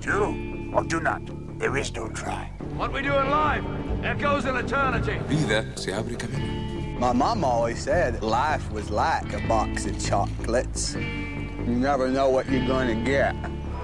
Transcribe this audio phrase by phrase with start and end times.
[0.00, 1.22] Do or do not.
[1.58, 2.52] There is no try.
[2.76, 3.64] What we do in life
[4.04, 5.18] echoes in eternity.
[5.26, 6.98] Vida se abre camino.
[6.98, 10.94] My mom always said life was like a box of chocolates.
[10.94, 13.34] You never know what you're going to get.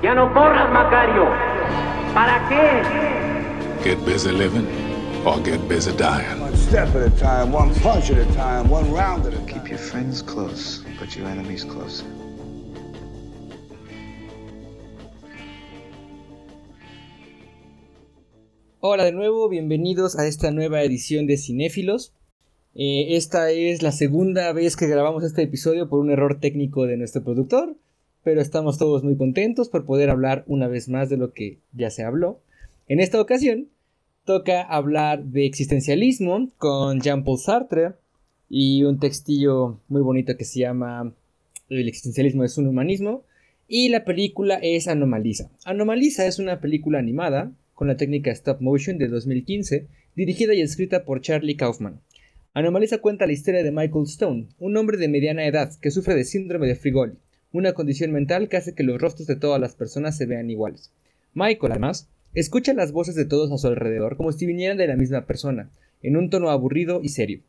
[0.02, 1.26] Ya no corras, Macario.
[2.12, 3.84] ¿Para qué?
[3.84, 4.66] Get busy living
[5.26, 6.40] or get busy dying.
[6.40, 9.46] One step at a time, one punch at a time, one round at a time.
[9.46, 12.04] Keep your friends close, but your enemies closer.
[18.86, 22.12] Hola de nuevo, bienvenidos a esta nueva edición de Cinéfilos.
[22.74, 26.98] Eh, esta es la segunda vez que grabamos este episodio por un error técnico de
[26.98, 27.78] nuestro productor,
[28.24, 31.88] pero estamos todos muy contentos por poder hablar una vez más de lo que ya
[31.88, 32.42] se habló.
[32.86, 33.68] En esta ocasión
[34.26, 37.92] toca hablar de existencialismo con Jean-Paul Sartre
[38.50, 41.10] y un textillo muy bonito que se llama
[41.70, 43.22] El existencialismo es un humanismo
[43.66, 45.48] y la película es Anomaliza.
[45.64, 51.04] Anomaliza es una película animada con la técnica stop motion de 2015, dirigida y escrita
[51.04, 52.00] por Charlie Kaufman.
[52.54, 56.24] Anomaliza cuenta la historia de Michael Stone, un hombre de mediana edad que sufre de
[56.24, 57.14] síndrome de Frigoli,
[57.52, 60.92] una condición mental que hace que los rostros de todas las personas se vean iguales.
[61.34, 64.96] Michael, además, escucha las voces de todos a su alrededor como si vinieran de la
[64.96, 65.70] misma persona,
[66.02, 67.40] en un tono aburrido y serio.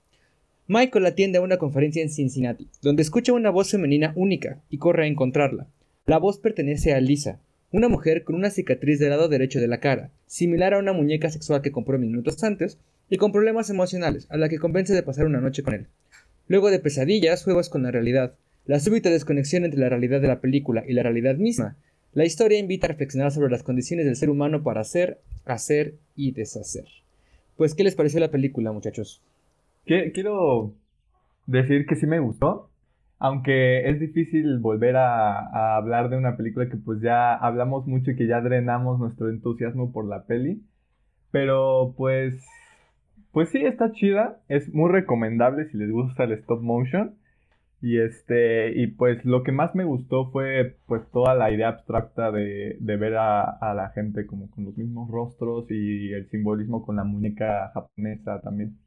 [0.67, 5.03] Michael atiende a una conferencia en Cincinnati, donde escucha una voz femenina única y corre
[5.03, 5.67] a encontrarla.
[6.07, 7.39] La voz pertenece a Lisa,
[7.76, 11.30] una mujer con una cicatriz del lado derecho de la cara, similar a una muñeca
[11.30, 12.78] sexual que compró minutos antes,
[13.09, 15.88] y con problemas emocionales, a la que convence de pasar una noche con él.
[16.48, 20.40] Luego de pesadillas, juegos con la realidad, la súbita desconexión entre la realidad de la
[20.40, 21.76] película y la realidad misma,
[22.14, 26.31] la historia invita a reflexionar sobre las condiciones del ser humano para hacer, hacer y
[26.31, 26.86] deshacer.
[27.58, 29.22] Pues, ¿qué les pareció la película, muchachos?
[29.86, 30.72] Quiero
[31.46, 32.70] decir que sí me gustó,
[33.19, 38.16] aunque es difícil volver a, hablar de una película que pues ya hablamos mucho y
[38.16, 40.63] que ya drenamos nuestro entusiasmo por la peli,
[41.31, 42.45] pero pues,
[43.31, 47.16] pues sí está chida, es muy recomendable si les gusta el stop motion.
[47.81, 52.31] Y este, y pues lo que más me gustó fue pues toda la idea abstracta
[52.31, 56.84] de, de ver a, a la gente como con los mismos rostros y el simbolismo
[56.85, 58.78] con la muñeca japonesa también.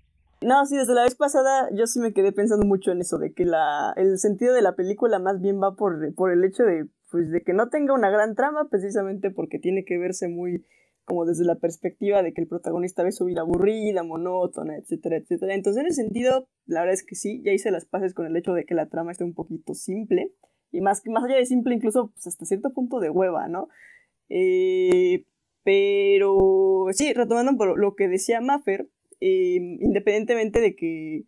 [0.40, 3.32] No, sí, desde la vez pasada yo sí me quedé pensando mucho en eso, de
[3.32, 6.86] que la, el sentido de la película más bien va por, por el hecho de,
[7.10, 10.64] pues, de que no tenga una gran trama, precisamente porque tiene que verse muy
[11.04, 15.54] como desde la perspectiva de que el protagonista ve su vida aburrida, monótona, etcétera, etcétera.
[15.54, 18.36] Entonces, en ese sentido, la verdad es que sí, ya hice las paces con el
[18.36, 20.34] hecho de que la trama esté un poquito simple,
[20.70, 23.68] y más, más allá de simple, incluso pues, hasta cierto punto de hueva, ¿no?
[24.28, 25.24] Eh,
[25.64, 28.88] pero sí, retomando por lo que decía Maffer,
[29.20, 31.24] eh, independientemente de que,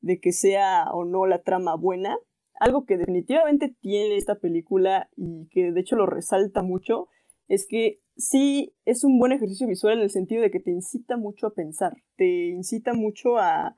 [0.00, 2.18] de que sea o no la trama buena,
[2.60, 7.08] algo que definitivamente tiene esta película y que de hecho lo resalta mucho,
[7.46, 11.16] es que sí es un buen ejercicio visual en el sentido de que te incita
[11.16, 13.76] mucho a pensar, te incita mucho a,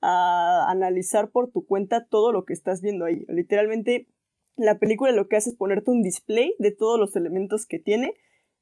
[0.00, 3.24] a analizar por tu cuenta todo lo que estás viendo ahí.
[3.28, 4.08] Literalmente,
[4.56, 8.14] la película lo que hace es ponerte un display de todos los elementos que tiene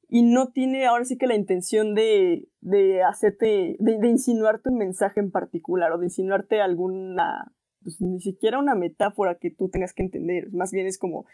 [0.09, 5.19] y no tiene ahora sí que la intención de, de hacerte, de, insinuarte un mensaje
[5.19, 7.53] en particular o de insinuarte alguna,
[7.83, 11.25] pues ni siquiera una metáfora que tú tengas que entender, más bien es como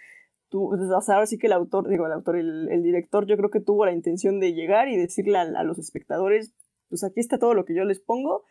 [0.50, 0.72] tú,
[1.02, 3.86] sea, ahora sí que el autor, digo, el autor, el, director yo creo que tuvo
[3.86, 6.54] la intención de llegar y decirle a los espectadores,
[6.90, 8.44] pues aquí está todo lo que yo les pongo,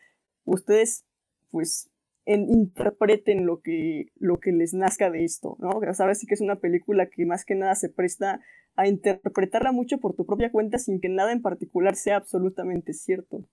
[0.45, 1.05] ustedes
[1.51, 1.91] pues
[2.27, 5.71] en- interpreten lo que, lo que les nazca de esto, ¿no?
[5.71, 8.41] Ahora sí que es una película que más que nada se presta
[8.77, 13.45] a interpretarla mucho por tu propia cuenta sin que nada en particular sea absolutamente cierto.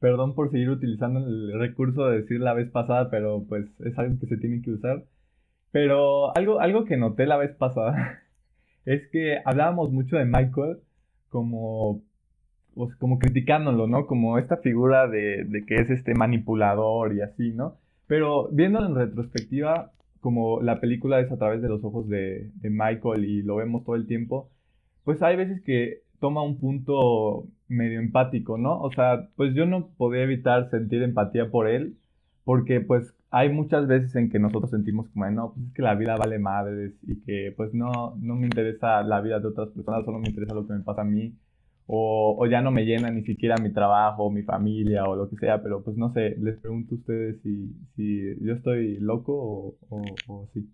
[0.00, 4.18] Perdón por seguir utilizando el recurso de decir la vez pasada, pero pues es algo
[4.18, 5.04] que se tiene que usar.
[5.70, 8.20] Pero algo, algo que noté la vez pasada
[8.84, 10.78] es que hablábamos mucho de Michael
[11.28, 12.02] como,
[12.74, 14.06] pues, como criticándolo, ¿no?
[14.06, 17.78] Como esta figura de, de que es este manipulador y así, ¿no?
[18.06, 22.70] Pero viéndolo en retrospectiva, como la película es a través de los ojos de, de
[22.70, 24.50] Michael y lo vemos todo el tiempo,
[25.04, 28.80] pues hay veces que toma un punto medio empático, ¿no?
[28.80, 31.96] O sea, pues yo no podía evitar sentir empatía por él,
[32.44, 35.94] porque pues hay muchas veces en que nosotros sentimos como, no, pues es que la
[35.94, 40.04] vida vale madres y que pues no, no me interesa la vida de otras personas,
[40.04, 41.34] solo me interesa lo que me pasa a mí,
[41.86, 45.36] o, o ya no me llena ni siquiera mi trabajo, mi familia o lo que
[45.36, 49.76] sea, pero pues no sé, les pregunto a ustedes si, si yo estoy loco o,
[49.88, 50.68] o, o sí.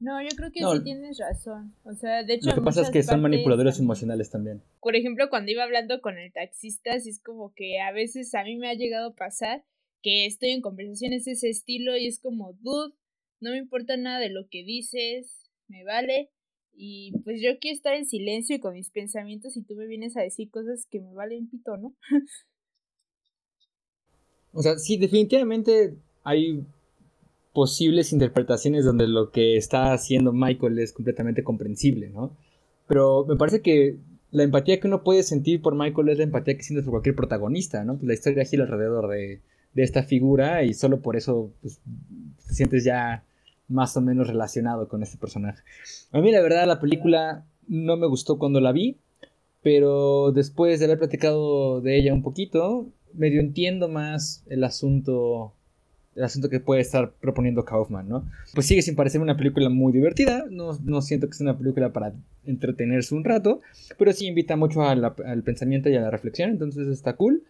[0.00, 1.74] No, yo creo que No, sí tienes razón.
[1.84, 2.48] O sea, de hecho.
[2.48, 4.62] Lo que pasa es que son manipuladores emocionales también.
[4.80, 8.42] Por ejemplo, cuando iba hablando con el taxista, sí es como que a veces a
[8.42, 9.62] mí me ha llegado a pasar
[10.02, 12.94] que estoy en conversaciones de ese estilo y es como, dude,
[13.40, 16.30] no me importa nada de lo que dices, me vale.
[16.82, 20.16] Y pues yo quiero estar en silencio y con mis pensamientos y tú me vienes
[20.16, 21.94] a decir cosas que me valen pito, ¿no?
[24.54, 25.94] o sea, sí, definitivamente
[26.24, 26.64] hay
[27.52, 32.34] posibles interpretaciones donde lo que está haciendo Michael es completamente comprensible, ¿no?
[32.88, 33.98] Pero me parece que
[34.30, 37.14] la empatía que uno puede sentir por Michael es la empatía que sientes por cualquier
[37.14, 37.96] protagonista, ¿no?
[37.96, 39.42] Pues la historia gira alrededor de,
[39.74, 41.78] de esta figura y solo por eso pues,
[42.48, 43.22] te sientes ya
[43.70, 45.62] más o menos relacionado con este personaje.
[46.12, 48.98] A mí la verdad la película no me gustó cuando la vi,
[49.62, 55.54] pero después de haber platicado de ella un poquito, medio entiendo más el asunto
[56.16, 58.24] el asunto que puede estar proponiendo Kaufman, ¿no?
[58.52, 61.92] Pues sigue sin parecer una película muy divertida, no, no siento que sea una película
[61.92, 62.12] para
[62.44, 63.60] entretenerse un rato,
[63.96, 67.44] pero sí invita mucho al pensamiento y a la reflexión, entonces está cool.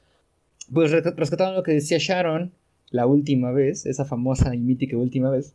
[0.72, 2.52] Pues rescatando lo que decía Sharon
[2.90, 5.54] la última vez, esa famosa y mítica última vez,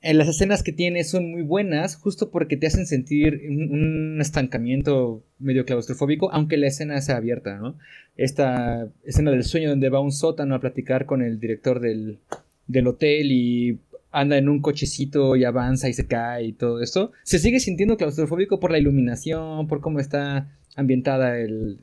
[0.00, 5.22] en las escenas que tiene son muy buenas, justo porque te hacen sentir un, estancamiento
[5.38, 7.76] medio claustrofóbico, aunque la escena sea abierta, ¿no?
[8.16, 12.18] Esta escena del sueño donde va un sótano a platicar con el director del,
[12.66, 13.78] del hotel y
[14.10, 17.96] anda en un cochecito y avanza y se cae y todo esto, se sigue sintiendo
[17.96, 21.34] claustrofóbico por la iluminación, por cómo está ambientada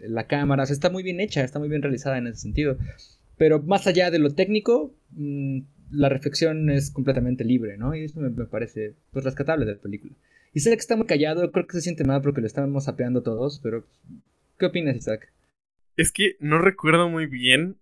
[0.07, 2.77] la cámara, o está muy bien hecha, está muy bien realizada en ese sentido.
[3.37, 5.59] Pero más allá de lo técnico, mm,
[5.91, 7.95] la reflexión es completamente libre, ¿no?
[7.95, 10.13] Y eso me, parece pues, rescatable de la película.
[10.53, 13.23] Y sé que está muy callado, creo que se siente mal porque lo estamos apeando
[13.23, 13.85] todos, pero
[14.57, 15.31] ¿qué opinas, Isaac?
[15.97, 17.77] Es que no recuerdo muy bien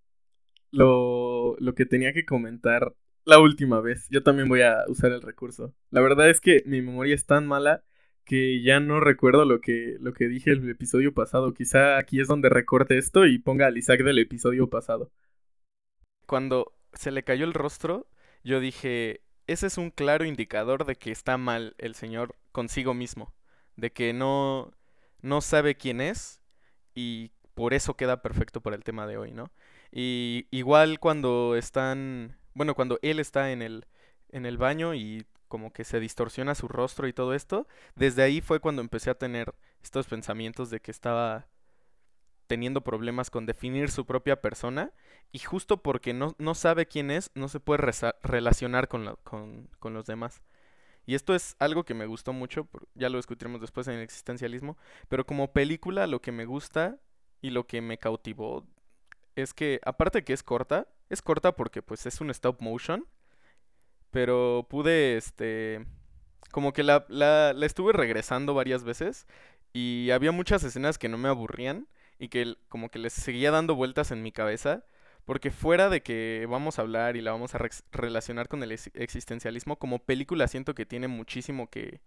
[0.72, 2.94] lo, lo que tenía que comentar
[3.26, 4.08] la última vez.
[4.10, 5.74] Yo también voy a usar el recurso.
[5.92, 7.84] La verdad es que mi memoria es tan mala
[8.26, 11.54] que ya no recuerdo lo que, lo que dije el episodio pasado.
[11.54, 15.12] Quizá aquí es donde recorte esto y ponga al Isaac del episodio pasado.
[16.26, 18.08] Cuando se le cayó el rostro,
[18.44, 23.34] yo dije, ese es un claro indicador de que está mal el señor consigo mismo,
[23.76, 24.72] de que no,
[25.22, 26.42] no sabe quién es
[26.96, 29.52] y por eso queda perfecto para el tema de hoy, ¿no?
[29.92, 33.86] Y igual cuando están, bueno, cuando él está en el,
[34.30, 38.42] en el baño y como que se distorsiona su rostro y todo esto, desde ahí
[38.42, 39.54] fue cuando empecé a tener
[39.84, 41.48] estos pensamientos de que estaba
[42.54, 44.92] teniendo problemas con definir su propia persona
[45.32, 47.92] y justo porque no, no sabe quién es, no se puede
[48.22, 50.44] relacionar con, con, los demás.
[51.08, 54.78] Y esto es algo que me gustó mucho, ya lo discutiremos después en el existencialismo,
[55.10, 57.00] pero como película lo que me gusta
[57.42, 58.68] y lo que me cautivó
[59.36, 63.08] es que aparte de que es corta, es corta porque pues es un stop motion,
[64.12, 65.88] pero pude, este,
[66.52, 69.26] como que la, la, la estuve regresando varias veces
[69.74, 71.88] y había muchas escenas que no me aburrían
[72.24, 74.86] y que como que les seguía dando vueltas en mi cabeza.
[75.26, 77.60] Porque fuera de que vamos a hablar y la vamos a
[77.92, 82.02] relacionar con el existencialismo, como película siento que tiene muchísimo que,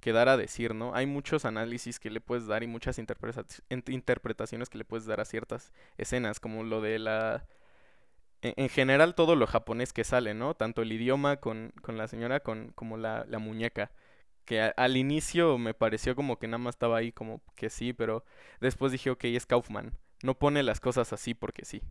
[0.00, 0.94] que, dar a decir, ¿no?
[0.94, 5.26] Hay muchos análisis que le puedes dar y muchas interpretaciones que le puedes dar a
[5.26, 7.46] ciertas escenas, como lo de la...
[8.42, 10.54] E-, en, general todo lo japonés que sale, ¿no?
[10.54, 13.90] Tanto el idioma con, con la señora con, como la, la muñeca
[14.44, 18.24] que al inicio me pareció como que nada más estaba ahí como que sí, pero
[18.60, 19.92] después dije, ok, es Kaufman,
[20.22, 21.82] no pone las cosas así porque sí.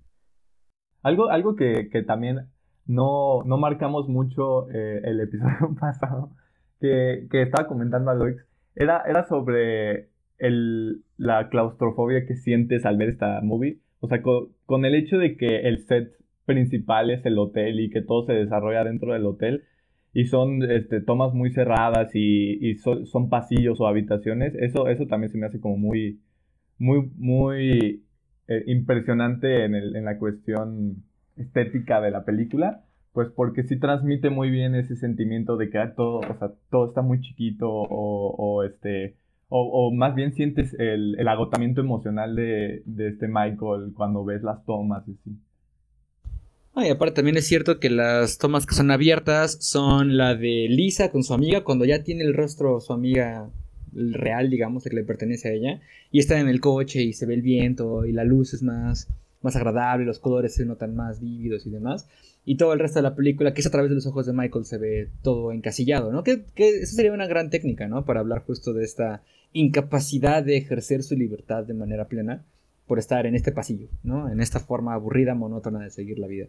[1.03, 2.49] Algo, algo que, que también
[2.85, 6.31] no, no marcamos mucho eh, el episodio pasado,
[6.79, 8.37] que, que estaba comentando Aloix,
[8.75, 13.79] era, era sobre el, la claustrofobia que sientes al ver esta movie.
[13.99, 16.11] O sea, con, con el hecho de que el set
[16.45, 19.63] principal es el hotel y que todo se desarrolla dentro del hotel,
[20.13, 25.37] y son este, tomas muy cerradas y, son pasillos o habitaciones, eso, eso también se
[25.37, 26.19] me hace como muy,
[26.77, 28.03] muy, muy
[28.47, 31.03] eh, impresionante en, el, en la cuestión
[31.37, 35.93] estética de la película, pues porque sí transmite muy bien ese sentimiento de que ah,
[35.95, 39.17] todo, o sea, todo está muy chiquito o, o este...
[39.53, 44.63] O, más bien sientes el, el agotamiento emocional de, de, este Michael cuando ves las
[44.63, 45.37] tomas y así.
[46.73, 50.67] Ah, y aparte también es cierto que las tomas que son abiertas son la de
[50.69, 53.49] Lisa con su amiga cuando ya tiene el rostro su amiga
[53.93, 57.33] real, digamos, que le pertenece a ella, y está en el coche y se ve
[57.33, 59.07] el viento y la luz es más,
[59.41, 62.07] más agradable, los colores se notan más vívidos y demás,
[62.45, 64.33] y todo el resto de la película, que es a través de los ojos de
[64.33, 66.23] Michael, se ve todo encasillado, ¿no?
[66.23, 68.05] Que eso sería una gran técnica, ¿no?
[68.05, 69.23] Para hablar justo de esta
[69.53, 72.45] incapacidad de ejercer su libertad de manera plena
[72.87, 74.29] por estar en este pasillo, ¿no?
[74.29, 76.47] En esta forma aburrida, monótona de seguir la vida.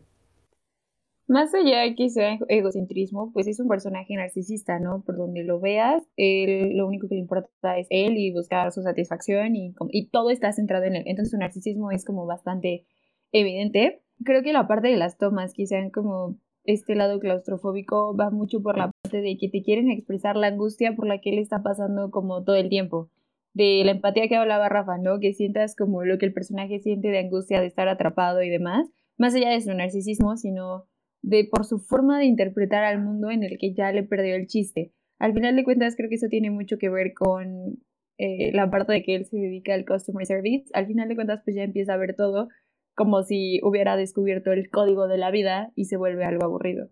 [1.29, 5.03] Más allá de que sea egocentrismo, pues es un personaje narcisista, ¿no?
[5.03, 8.83] Por donde lo veas, él, lo único que le importa es él y buscar su
[8.83, 11.05] satisfacción y, y todo está centrado en él.
[11.07, 12.87] Entonces su narcisismo es como bastante
[13.31, 14.03] evidente.
[14.25, 18.63] Creo que la parte de las tomas, que sean como este lado claustrofóbico, va mucho
[18.63, 21.63] por la parte de que te quieren expresar la angustia por la que él está
[21.63, 23.11] pasando como todo el tiempo.
[23.55, 25.19] De la empatía que hablaba Rafa, ¿no?
[25.21, 28.89] Que sientas como lo que el personaje siente de angustia de estar atrapado y demás,
[29.19, 30.87] más allá de su narcisismo, sino
[31.23, 34.47] de por su forma de interpretar al mundo en el que ya le perdió el
[34.47, 34.93] chiste.
[35.19, 37.79] Al final de cuentas, creo que eso tiene mucho que ver con
[38.19, 40.65] eh, la parte de que él se dedica al customer service.
[40.75, 42.49] Al final de cuentas, pues ya empieza a ver todo
[42.95, 46.89] como si hubiera descubierto el código de la vida y se vuelve algo aburrido.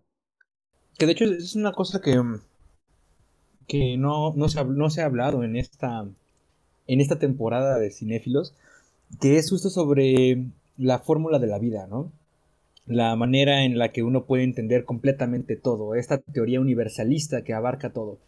[0.97, 2.41] Que de hecho es una cosa que, mm,
[3.67, 6.07] que no, no, se, no se ha hablado en esta,
[6.87, 8.55] en esta temporada de cinéfilos,
[9.19, 10.45] que es justo sobre
[10.77, 12.11] la fórmula de la vida, ¿no?
[12.85, 17.93] La manera en la que uno puede entender completamente todo, esta teoría universalista que abarca
[17.93, 18.19] todo.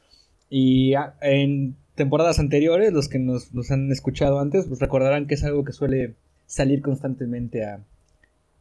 [0.50, 5.36] Y ah, en temporadas anteriores, los que nos, nos han escuchado antes, pues recordarán que
[5.36, 7.66] es algo que suele salir constantemente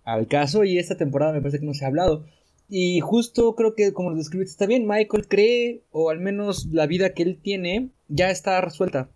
[0.04, 2.24] al caso y esta temporada me parece que no se ha hablado.
[2.68, 6.86] Y justo creo que como lo describiste está bien, Michael cree, o al menos la
[6.86, 9.10] vida que él tiene, ya está resuelta.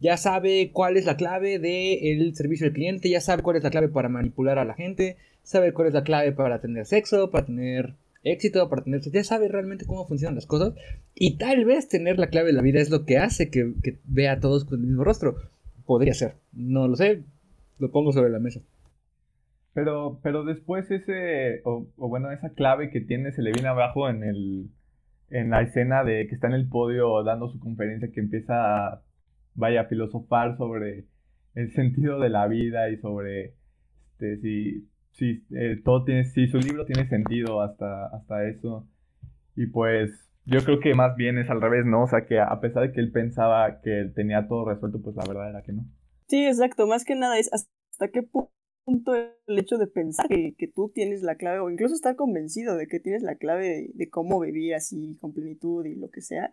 [0.00, 3.70] Ya sabe cuál es la clave del servicio al cliente, ya sabe cuál es la
[3.70, 7.46] clave para manipular a la gente, sabe cuál es la clave para tener sexo, para
[7.46, 9.00] tener éxito, para tener...
[9.00, 10.74] Ya sabe realmente cómo funcionan las cosas.
[11.14, 13.98] Y tal vez tener la clave de la vida es lo que hace que, que
[14.04, 15.36] vea a todos con el mismo rostro.
[15.86, 16.34] Podría ser.
[16.52, 17.22] No lo sé,
[17.78, 18.60] lo pongo sobre la mesa.
[19.74, 24.22] Pero, pero después ese, o, bueno, esa clave que tiene se le viene abajo en
[24.22, 24.70] el,
[25.30, 29.02] en la escena de que está en el podio dando su conferencia que empieza a,
[29.54, 31.06] vaya, a filosofar sobre
[31.54, 33.54] el sentido de la vida y sobre
[34.12, 38.88] este, si, si eh, todo tiene, si su libro tiene sentido hasta, hasta eso.
[39.54, 42.04] Y pues yo creo que más bien es al revés, ¿no?
[42.04, 45.24] O sea, que a pesar de que él pensaba que tenía todo resuelto, pues la
[45.26, 45.84] verdad era que no.
[46.28, 46.86] Sí, exacto.
[46.86, 51.36] Más que nada es hasta qué punto el hecho de pensar que, tú tienes la
[51.36, 55.32] clave o incluso estar convencido de que tienes la clave de, cómo vivir así con
[55.32, 56.52] plenitud y lo que sea,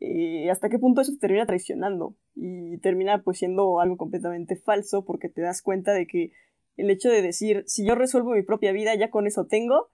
[0.00, 5.04] eh, hasta qué punto eso te termina traicionando y termina pues siendo algo completamente falso
[5.04, 6.32] porque te das cuenta de que
[6.76, 9.90] el hecho de decir si yo resuelvo mi propia vida ya con eso tengo,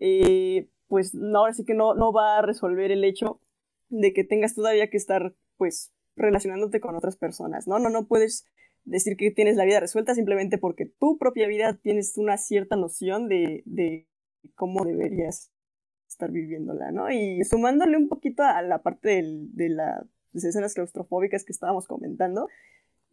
[0.00, 3.40] eh, pues no, ahora sí que no, no va a resolver el hecho
[3.88, 7.78] de que tengas todavía que estar pues relacionándote con otras personas, ¿no?
[7.78, 8.46] No, no puedes
[8.84, 13.28] decir que tienes la vida resuelta simplemente porque tu propia vida tienes una cierta noción
[13.28, 14.06] de, de
[14.54, 15.52] cómo deberías
[16.08, 17.10] estar viviéndola, ¿no?
[17.10, 22.48] Y sumándole un poquito a la parte de las escenas claustrofóbicas que estábamos comentando,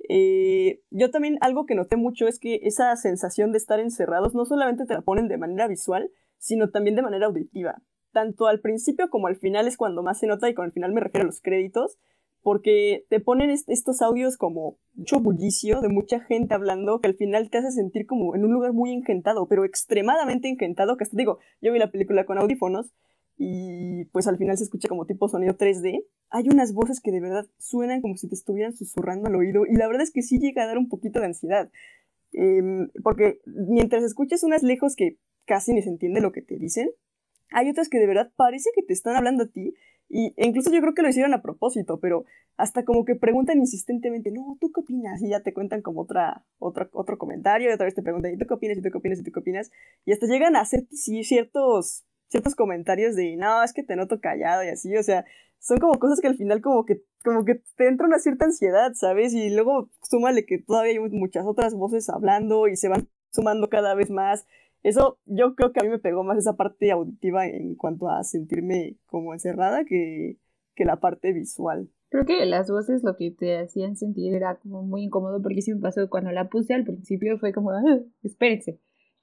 [0.08, 4.46] eh, yo también algo que noté mucho es que esa sensación de estar encerrados no
[4.46, 7.82] solamente te la ponen de manera visual, sino también de manera auditiva.
[8.12, 10.94] Tanto al principio como al final es cuando más se nota y con el final
[10.94, 11.98] me refiero a los créditos,
[12.42, 17.50] porque te ponen estos audios como mucho bullicio de mucha gente hablando que al final
[17.50, 21.40] te hace sentir como en un lugar muy engentado, pero extremadamente engentado, que hasta digo,
[21.62, 22.94] yo vi la película con audífonos
[23.42, 26.06] y pues al final se escucha como tipo sonido 3D.
[26.30, 29.76] Hay unas voces que de verdad suenan como si te estuvieran susurrando al oído y
[29.76, 31.72] la verdad es que sí llega a dar un poquito de ansiedad.
[32.34, 35.18] Em, porque mientras escuchas unas lejos que
[35.48, 36.90] casi ni se entiende lo que te dicen,
[37.50, 39.74] hay otras que de verdad parece que te están hablando a ti
[40.10, 42.26] y incluso yo creo que lo hicieron a propósito, pero
[42.58, 45.22] hasta como que preguntan insistentemente, no, ¿tú qué opinas?
[45.22, 48.38] Y ya te cuentan como otra, otra, otro comentario, y otra vez te preguntan, ¿y
[48.38, 48.78] tú qué opinas?
[48.78, 49.20] ¿Y tú qué opinas?
[49.20, 49.72] ¿Y tú qué opinas?
[50.06, 54.20] Y hasta llegan a hacer sí, ciertos, ciertos comentarios de, no, es que te noto
[54.22, 55.26] callado y así, o sea,
[55.60, 58.94] son como cosas que al final como que, como que te entra una cierta ansiedad,
[58.94, 59.34] ¿sabes?
[59.34, 63.94] Y luego súmale que todavía hay muchas otras voces hablando y se van sumando cada
[63.94, 64.46] vez más
[64.84, 68.24] eso yo creo que a mí me pegó más esa parte auditiva en cuanto a
[68.24, 70.38] sentirme como encerrada que,
[70.76, 71.90] que la parte visual.
[72.10, 75.74] Creo que las voces lo que te hacían sentir era como muy incómodo porque sí
[75.74, 78.80] me pasó cuando la puse al principio fue como, ah, espérense,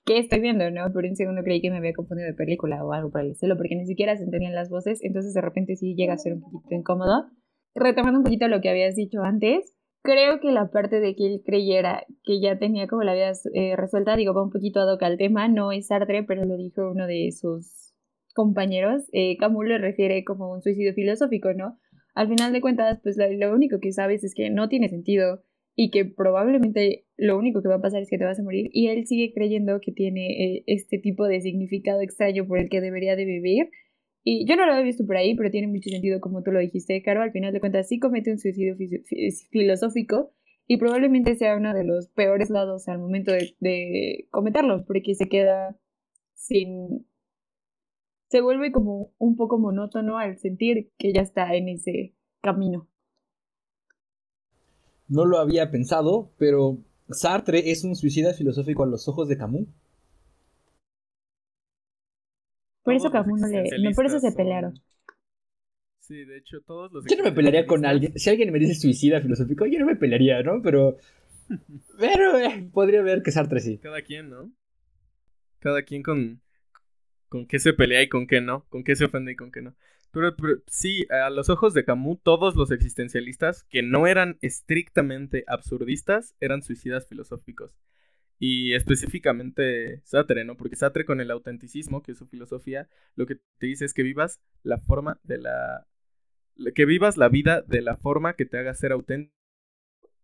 [0.07, 0.71] ¿qué estoy viendo?
[0.71, 3.33] No, por un segundo creí que me había confundido de película o algo por el
[3.33, 6.35] estilo porque ni siquiera se entendían las voces, entonces de repente sí llega a ser
[6.35, 7.27] un poquito incómodo.
[7.75, 11.43] Retomando un poquito lo que habías dicho antes, creo que la parte de que él
[11.45, 15.03] creyera que ya tenía como la vida eh, resuelta, digo, va un poquito ad hoc
[15.03, 17.93] al tema, no es Sartre, pero lo dijo uno de sus
[18.33, 21.79] compañeros, eh, Camus le refiere como un suicidio filosófico, ¿no?
[22.15, 25.43] Al final de cuentas, pues lo, único que sabes es que no tiene sentido
[25.77, 28.71] y que probablemente lo único que va a pasar es que te vas a morir
[28.73, 32.81] y él sigue creyendo que tiene eh, este tipo de significado extraño por el que
[32.81, 33.69] debería de vivir
[34.29, 36.59] y yo no lo había visto por ahí, pero tiene mucho sentido como tú lo
[36.59, 37.23] dijiste, Caro.
[37.23, 38.75] Al final de cuentas, sí comete un suicidio
[39.53, 40.33] filosófico
[40.67, 45.29] y probablemente sea uno de los peores lados al momento de, de cometerlo, porque se
[45.29, 45.79] queda
[46.35, 47.07] sin...
[48.29, 52.89] Se vuelve como un poco monótono al sentir que ya está en ese camino.
[55.09, 56.79] No lo había pensado, pero
[57.11, 59.69] Sartre es un suicida filosófico a los ojos de Camus.
[62.83, 63.65] Por eso Camus no le.
[63.81, 64.75] No, por eso se pelearon.
[66.01, 67.05] Sí, de hecho, todos los.
[67.05, 68.17] Yo no me pelearía con alguien.
[68.17, 70.63] Si alguien me dice suicida filosófico, yo no me pelearía, ¿no?
[70.63, 70.97] Pero.
[71.99, 73.79] Pero eh, podría ver que Sartre sí.
[73.79, 74.53] Cada quien, ¿no?
[75.59, 76.41] Cada quien con.
[77.29, 78.65] Con qué se pelea y con qué no.
[78.69, 79.75] Con qué se ofende y con qué no.
[80.11, 80.35] Pero,
[80.67, 86.63] sí, a los ojos de Camus, todos los existencialistas que no eran estrictamente absurdistas eran
[86.63, 87.77] suicidas filosóficos.
[88.39, 90.57] Y específicamente Sartre, ¿no?
[90.57, 94.03] Porque Sartre con el autenticismo, que es su filosofía, lo que te dice es que
[94.03, 95.87] vivas la forma de la...
[96.75, 99.35] que vivas la vida de la forma que te haga ser auténtico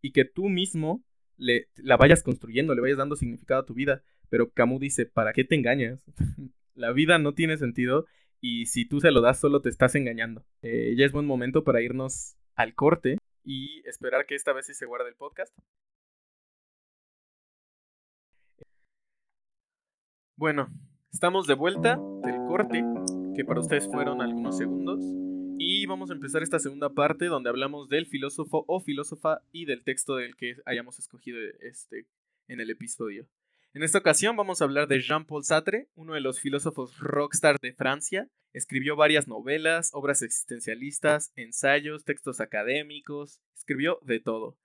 [0.03, 1.05] y que tú mismo
[1.37, 4.03] le, la vayas construyendo, le vayas dando significado a tu vida.
[4.29, 6.05] Pero Camus dice, ¿para qué te engañas?
[6.75, 8.07] la vida no tiene sentido
[8.43, 10.45] y si tú se lo das solo te estás engañando.
[10.63, 14.75] Eh, ya es buen momento para irnos al corte y esperar que esta vez sí
[14.75, 15.57] se guarde el podcast.
[20.37, 20.69] Bueno,
[21.13, 22.83] estamos de vuelta del corte,
[23.37, 24.99] que para ustedes fueron algunos segundos.
[25.59, 29.85] Y vamos a empezar esta segunda parte donde hablamos del filósofo o filósofa y del
[29.85, 32.07] texto del que hayamos escogido este,
[32.49, 33.29] en el episodio.
[33.75, 37.73] En esta ocasión vamos a hablar de Jean-Paul Sartre, uno de los filósofos rockstar de
[37.73, 38.29] Francia.
[38.53, 44.59] Escribió varias novelas, obras existencialistas, ensayos, textos académicos, escribió de todo.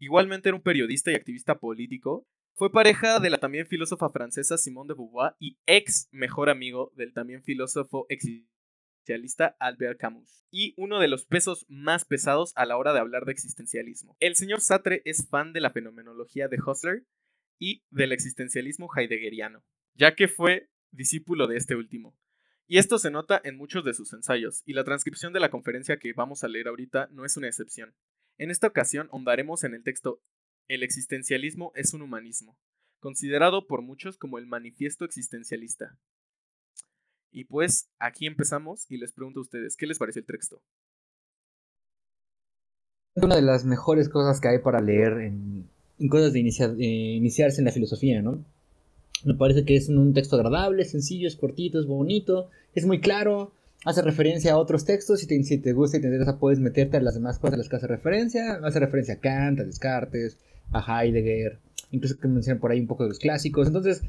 [0.00, 4.88] Igualmente era un periodista y activista político, fue pareja de la también filósofa francesa Simone
[4.88, 11.06] de Beauvoir y ex mejor amigo del también filósofo existencialista Albert Camus, y uno de
[11.06, 14.16] los pesos más pesados a la hora de hablar de existencialismo.
[14.18, 17.06] El señor Sartre es fan de la fenomenología de Husserl
[17.60, 19.62] y del existencialismo heideggeriano,
[19.94, 22.16] ya que fue discípulo de este último.
[22.66, 25.98] Y esto se nota en muchos de sus ensayos, y la transcripción de la conferencia
[25.98, 27.94] que vamos a leer ahorita no es una excepción.
[28.38, 30.22] En esta ocasión ahondaremos en el texto
[30.68, 32.56] el existencialismo es un humanismo,
[33.00, 35.98] considerado por muchos como el manifiesto existencialista.
[37.32, 40.62] Y pues aquí empezamos y les pregunto a ustedes, ¿qué les parece el texto?
[43.16, 45.69] Una de las mejores cosas que hay para leer en,
[46.08, 48.44] cosas de iniciarse en la filosofía, ¿no?
[49.24, 53.52] Me parece que es un, texto agradable, sencillo, es cortito, es bonito, es muy claro,
[53.84, 56.96] hace referencia a otros textos y te, si te gusta y te interesa puedes meterte
[56.96, 58.60] a las demás cosas a las que hace referencia.
[58.62, 60.38] Hace referencia a Kant, a Descartes,
[60.72, 61.58] a Heidegger,
[61.90, 63.66] incluso que mencionan por ahí un poco de los clásicos.
[63.66, 64.02] Entonces,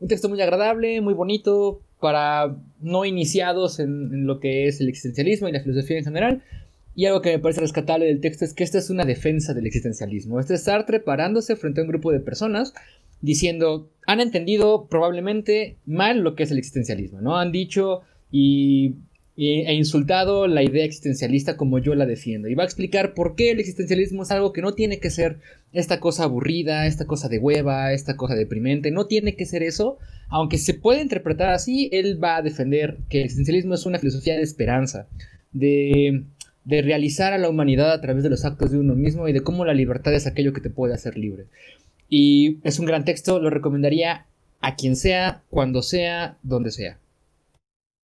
[0.00, 5.48] un texto muy agradable, muy bonito, para no iniciados en, lo que es el existencialismo
[5.48, 6.42] y la filosofía en general.
[6.94, 9.66] Y algo que me parece rescatable del texto es que esta es una defensa del
[9.66, 10.38] existencialismo.
[10.38, 12.72] Este es Sartre parándose frente a un grupo de personas
[13.20, 17.36] diciendo, han entendido probablemente mal lo que es el existencialismo, ¿no?
[17.36, 18.94] Han dicho y
[19.36, 22.48] e insultado la idea existencialista como yo la defiendo.
[22.48, 25.38] Y va a explicar por qué el existencialismo es algo que no tiene que ser
[25.72, 28.92] esta cosa aburrida, esta cosa de hueva, esta cosa deprimente.
[28.92, 29.98] No tiene que ser eso.
[30.28, 34.36] Aunque se puede interpretar así, él va a defender que el existencialismo es una filosofía
[34.36, 35.08] de esperanza,
[35.52, 36.24] de,
[36.64, 39.42] de realizar a la humanidad a través de los actos de uno mismo y de
[39.42, 41.46] cómo la libertad es aquello que te puede hacer libre.
[42.08, 44.26] Y es un gran texto, lo recomendaría
[44.60, 46.98] a quien sea, cuando sea, donde sea.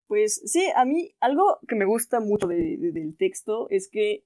[0.07, 4.25] Pues sí, a mí algo que me gusta mucho del texto es que...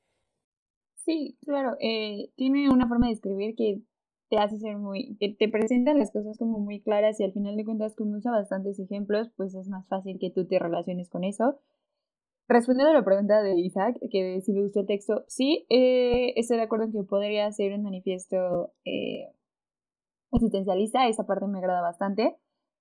[1.04, 3.82] Sí, claro, eh, tiene una forma de escribir que
[4.30, 7.56] te hace ser muy, que te presenta las cosas como muy claras y al final
[7.56, 11.24] de cuentas como usa bastantes ejemplos, pues es más fácil que tú te relaciones con
[11.24, 11.60] eso.
[12.48, 16.58] Respondiendo a la pregunta de Isaac, que si me gustó el texto, sí, eh, estoy
[16.58, 19.32] de acuerdo en que podría ser un manifiesto eh,
[20.32, 22.36] existencialista, esa parte me agrada bastante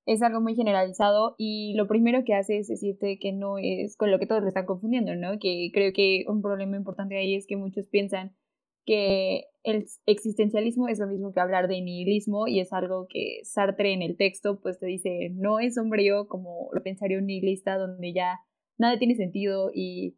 [0.05, 4.11] es algo muy generalizado y lo primero que hace es decirte que no es con
[4.11, 5.39] lo que todos le están confundiendo, ¿no?
[5.39, 8.35] Que creo que un problema importante ahí es que muchos piensan
[8.85, 13.93] que el existencialismo es lo mismo que hablar de nihilismo y es algo que Sartre
[13.93, 18.11] en el texto pues te dice no es sombrío como lo pensaría un nihilista donde
[18.11, 18.39] ya
[18.77, 20.15] nada tiene sentido y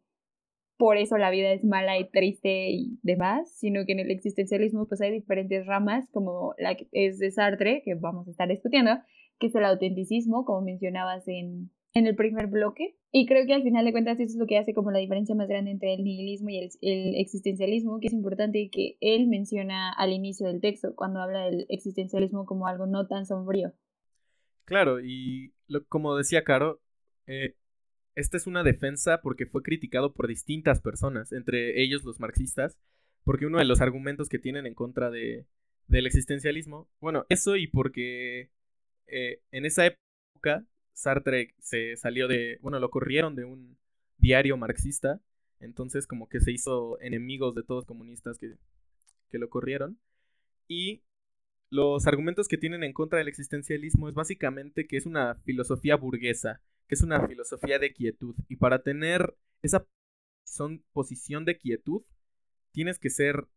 [0.76, 4.86] por eso la vida es mala y triste y demás, sino que en el existencialismo
[4.86, 8.98] pues hay diferentes ramas como la que es de Sartre que vamos a estar discutiendo
[9.38, 12.96] que es el autenticismo, como mencionabas en, en el primer bloque.
[13.12, 15.34] Y creo que al final de cuentas eso es lo que hace como la diferencia
[15.34, 20.12] más grande entre el nihilismo y el, existencialismo, que es importante que él menciona al
[20.12, 23.72] inicio del texto, cuando habla del existencialismo como algo no tan sombrío.
[24.64, 25.52] Claro, y
[25.88, 26.80] como decía Caro,
[27.26, 27.54] eh,
[28.16, 32.76] esta es una defensa porque fue criticado por distintas personas, entre ellos los marxistas,
[33.24, 35.46] porque uno de los argumentos que tienen en contra de,
[35.86, 38.50] del existencialismo, bueno, eso y porque
[39.06, 43.76] eh, en esa época Sartre se salió de, bueno, lo corrieron de un
[44.18, 45.20] diario marxista,
[45.60, 48.54] entonces como que se hizo enemigos de todos los comunistas que,
[49.30, 49.98] que lo corrieron.
[50.68, 51.02] Y
[51.70, 56.60] los argumentos que tienen en contra del existencialismo es básicamente que es una filosofía burguesa,
[56.88, 58.36] que es una filosofía de quietud.
[58.48, 59.86] Y para tener esa
[60.44, 62.02] son posición de quietud,
[62.72, 63.48] tienes que ser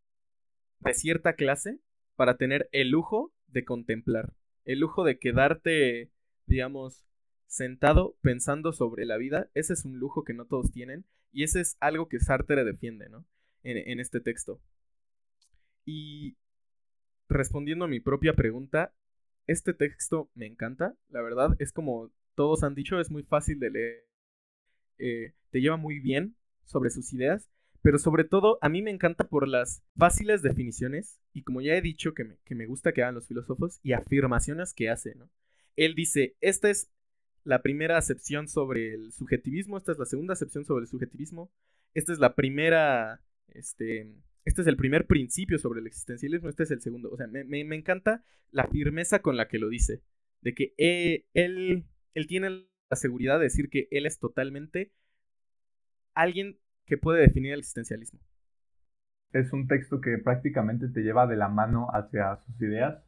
[0.79, 1.79] de cierta clase
[2.15, 4.33] para tener el lujo de contemplar,
[4.65, 6.09] el lujo de quedarte,
[6.45, 7.05] digamos,
[7.47, 9.49] sentado pensando sobre la vida.
[9.53, 13.09] Ese es un lujo que no todos tienen y ese es algo que Sartre defiende,
[13.09, 13.25] ¿no?
[13.63, 14.59] En, en este texto.
[15.85, 16.35] Y
[17.29, 18.93] respondiendo a mi propia pregunta,
[19.47, 23.69] este texto me encanta, la verdad, es como todos han dicho, es muy fácil de
[23.69, 24.05] leer,
[24.97, 27.49] eh, te lleva muy bien sobre sus ideas,
[27.81, 31.81] pero sobre todo a mí me encanta por las fáciles definiciones y como ya he
[31.81, 35.29] dicho que me, que me gusta que hagan los filósofos y afirmaciones que hace, ¿no?
[35.75, 36.89] Él dice, esta es
[37.43, 41.51] la primera acepción sobre el subjetivismo, esta es la segunda acepción sobre el subjetivismo,
[41.93, 44.13] esta es la primera, este,
[44.49, 47.11] este es el primer principio sobre el existencialismo, este es el segundo.
[47.11, 50.01] O sea, me, me, encanta la firmeza con la que lo dice,
[50.41, 51.85] de que eh, él,
[52.15, 54.91] él tiene la seguridad de decir que él es totalmente
[56.15, 56.57] alguien
[56.87, 58.19] que puede definir el existencialismo.
[59.33, 63.03] Es un texto que prácticamente te lleva de la mano hacia sus ideas.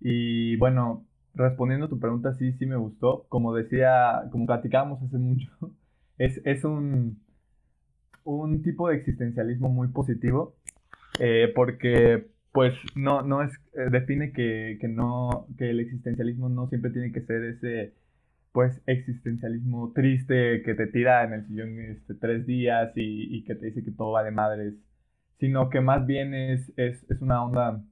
[0.00, 3.26] Y bueno, respondiendo a tu pregunta, sí, sí me gustó.
[3.28, 5.50] Como decía, como platicábamos hace mucho,
[6.16, 7.22] es, es un,
[8.24, 10.56] un tipo de existencialismo muy positivo.
[11.20, 16.68] Eh, porque pues no, no es, eh, define que, que, no, que el existencialismo no
[16.68, 17.94] siempre tiene que ser ese
[18.52, 23.66] pues existencialismo triste que te tira en el sillón este, tres días y, que te
[23.66, 24.74] dice que todo va de madres,
[25.40, 27.82] sino que más bien es, es, es una onda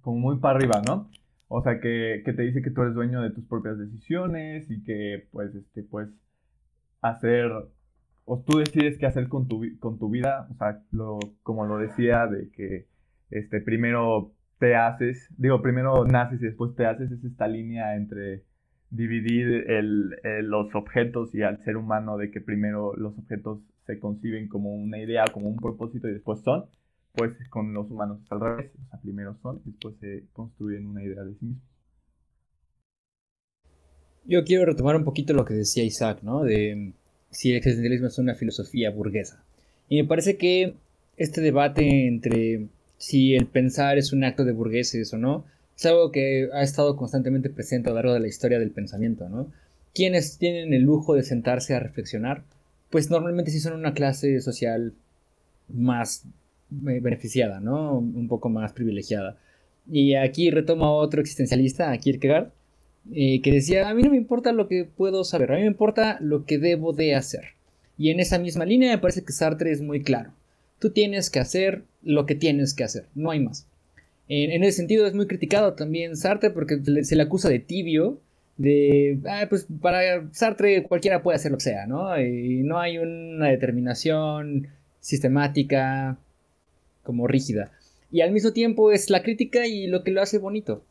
[0.00, 1.10] como muy para arriba, ¿no?
[1.48, 4.84] O sea, que, que, te dice que tú eres dueño de tus propias decisiones y
[4.84, 6.08] que pues, este, pues,
[7.02, 7.50] hacer,
[8.32, 11.78] o tú decides qué hacer con tu, con tu vida, o sea, lo, como lo
[11.78, 12.86] decía, de que
[13.28, 18.44] este, primero te haces, digo, primero naces y después te haces, es esta línea entre
[18.90, 20.10] dividir el,
[20.48, 24.98] los objetos y al ser humano de que primero los objetos se conciben como una
[24.98, 26.66] idea, como un propósito y después son,
[27.16, 30.86] pues con los humanos es al revés, o sea, primero son y después se construyen
[30.86, 31.68] una idea de sí mismos.
[34.24, 36.44] Yo quiero retomar un poquito lo que decía Isaac, ¿no?
[36.44, 36.94] De
[37.30, 39.42] si el existencialismo es una filosofía burguesa.
[39.88, 40.74] Y me parece que
[41.16, 42.66] este debate entre
[42.98, 45.44] si el pensar es un acto de burgueses o no,
[45.76, 49.28] es algo que ha estado constantemente presente a lo largo de la historia del pensamiento,
[49.28, 49.50] ¿no?
[49.94, 52.44] Quienes tienen el lujo de sentarse a reflexionar,
[52.90, 54.92] pues normalmente sí son una clase social
[55.68, 56.24] más
[56.86, 57.98] eh, beneficiada, ¿no?
[57.98, 59.38] Un poco más privilegiada.
[59.90, 62.50] Y aquí retomo a otro existencialista, a Kierkegaard,
[63.12, 65.66] eh, que decía, a mí no me importa lo que puedo saber, a mí me
[65.66, 67.44] importa lo que debo de hacer.
[67.98, 70.32] Y en esa misma línea me parece que Sartre es muy claro.
[70.78, 73.66] Tú tienes que hacer lo que tienes que hacer, no hay más.
[74.28, 78.20] En, ese sentido es muy criticado también Sartre porque se le, acusa de tibio,
[78.58, 82.18] de, ah, pues para Sartre cualquiera puede hacer lo que sea, ¿no?
[82.20, 84.68] Y no hay una determinación
[85.00, 86.16] sistemática
[87.02, 87.72] como rígida.
[88.12, 90.84] Y al mismo tiempo es la crítica y lo que lo hace bonito.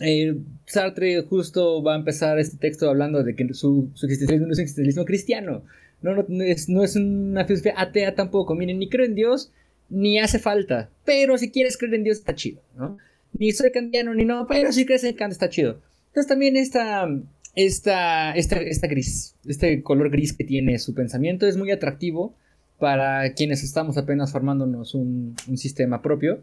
[0.00, 4.52] Eh, Sartre justo va a empezar este texto hablando de que su, su existencialismo no
[4.52, 5.62] es un existencialismo cristiano.
[6.02, 8.54] No, no, es, no es una filosofía atea tampoco.
[8.54, 9.50] Miren, ni creo en Dios,
[9.88, 10.90] ni hace falta.
[11.04, 12.98] Pero si quieres creer en Dios está chido, ¿no?
[13.38, 15.80] Ni soy kantiano ni no, pero si crees en Kant está chido.
[16.08, 17.08] Entonces también esta,
[17.54, 22.34] esta, esta, esta gris, este color gris que tiene su pensamiento es muy atractivo
[22.78, 26.42] para quienes estamos apenas formándonos un, un sistema propio.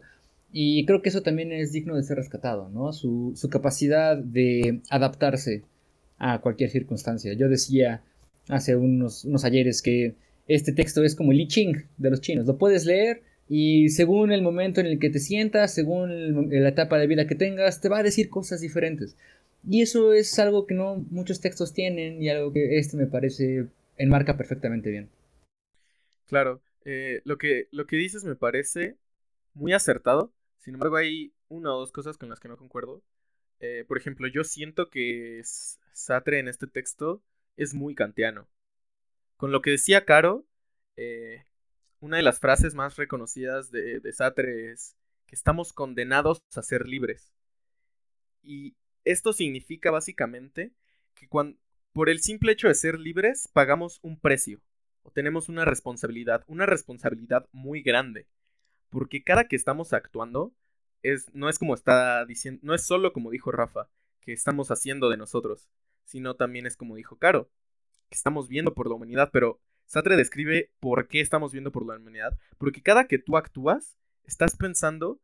[0.52, 2.92] Y creo que eso también es digno de ser rescatado, ¿no?
[2.92, 5.64] Su, su, capacidad de adaptarse
[6.18, 7.32] a cualquier circunstancia.
[7.32, 8.02] Yo decía
[8.48, 10.14] hace unos, unos ayeres que
[10.46, 12.46] este texto es como el I Ching de los chinos.
[12.46, 16.98] Lo puedes leer y según el momento en el que te sientas, según la etapa
[16.98, 19.16] de vida que tengas, te va a decir cosas diferentes.
[19.68, 23.66] Y eso es algo que no muchos textos tienen y algo que este me parece
[23.96, 25.08] enmarca perfectamente bien.
[26.26, 28.96] Claro, eh, lo, que, lo que dices me parece
[29.54, 30.32] muy acertado.
[30.58, 33.02] Sin embargo, hay una o dos cosas con las que no concuerdo.
[33.60, 35.40] Eh, por ejemplo, yo siento que
[35.92, 37.22] Satre en este texto
[37.56, 38.48] es muy kantiano.
[39.36, 40.46] Con lo que decía Caro,
[40.96, 41.44] eh,
[42.00, 46.86] una de las frases más reconocidas de, de Sartre es que estamos condenados a ser
[46.86, 47.32] libres.
[48.42, 50.72] Y esto significa básicamente
[51.14, 51.28] que
[51.92, 54.60] por el simple hecho de ser libres pagamos un precio
[55.02, 58.26] o tenemos una responsabilidad, una responsabilidad muy grande.
[58.94, 60.54] Porque cada que estamos actuando
[61.02, 65.10] es, no es como está diciendo, no es solo como dijo Rafa, que estamos haciendo
[65.10, 65.68] de nosotros,
[66.04, 67.50] sino también es como dijo Caro,
[68.08, 71.96] que estamos viendo por la humanidad, pero Sartre describe por qué estamos viendo por la
[71.96, 72.38] humanidad.
[72.56, 75.20] Porque cada que tú actúas, estás pensando,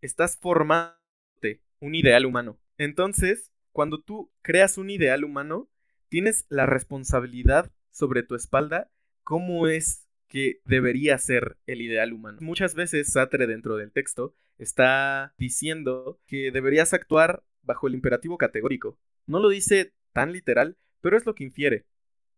[0.00, 2.58] estás formándote un ideal humano.
[2.76, 5.68] Entonces, cuando tú creas un ideal humano,
[6.08, 8.90] tienes la responsabilidad sobre tu espalda
[9.22, 12.38] cómo es que debería ser el ideal humano.
[12.40, 18.98] Muchas veces Sartre dentro del texto está diciendo que deberías actuar bajo el imperativo categórico.
[19.26, 21.84] No lo dice tan literal, pero es lo que infiere.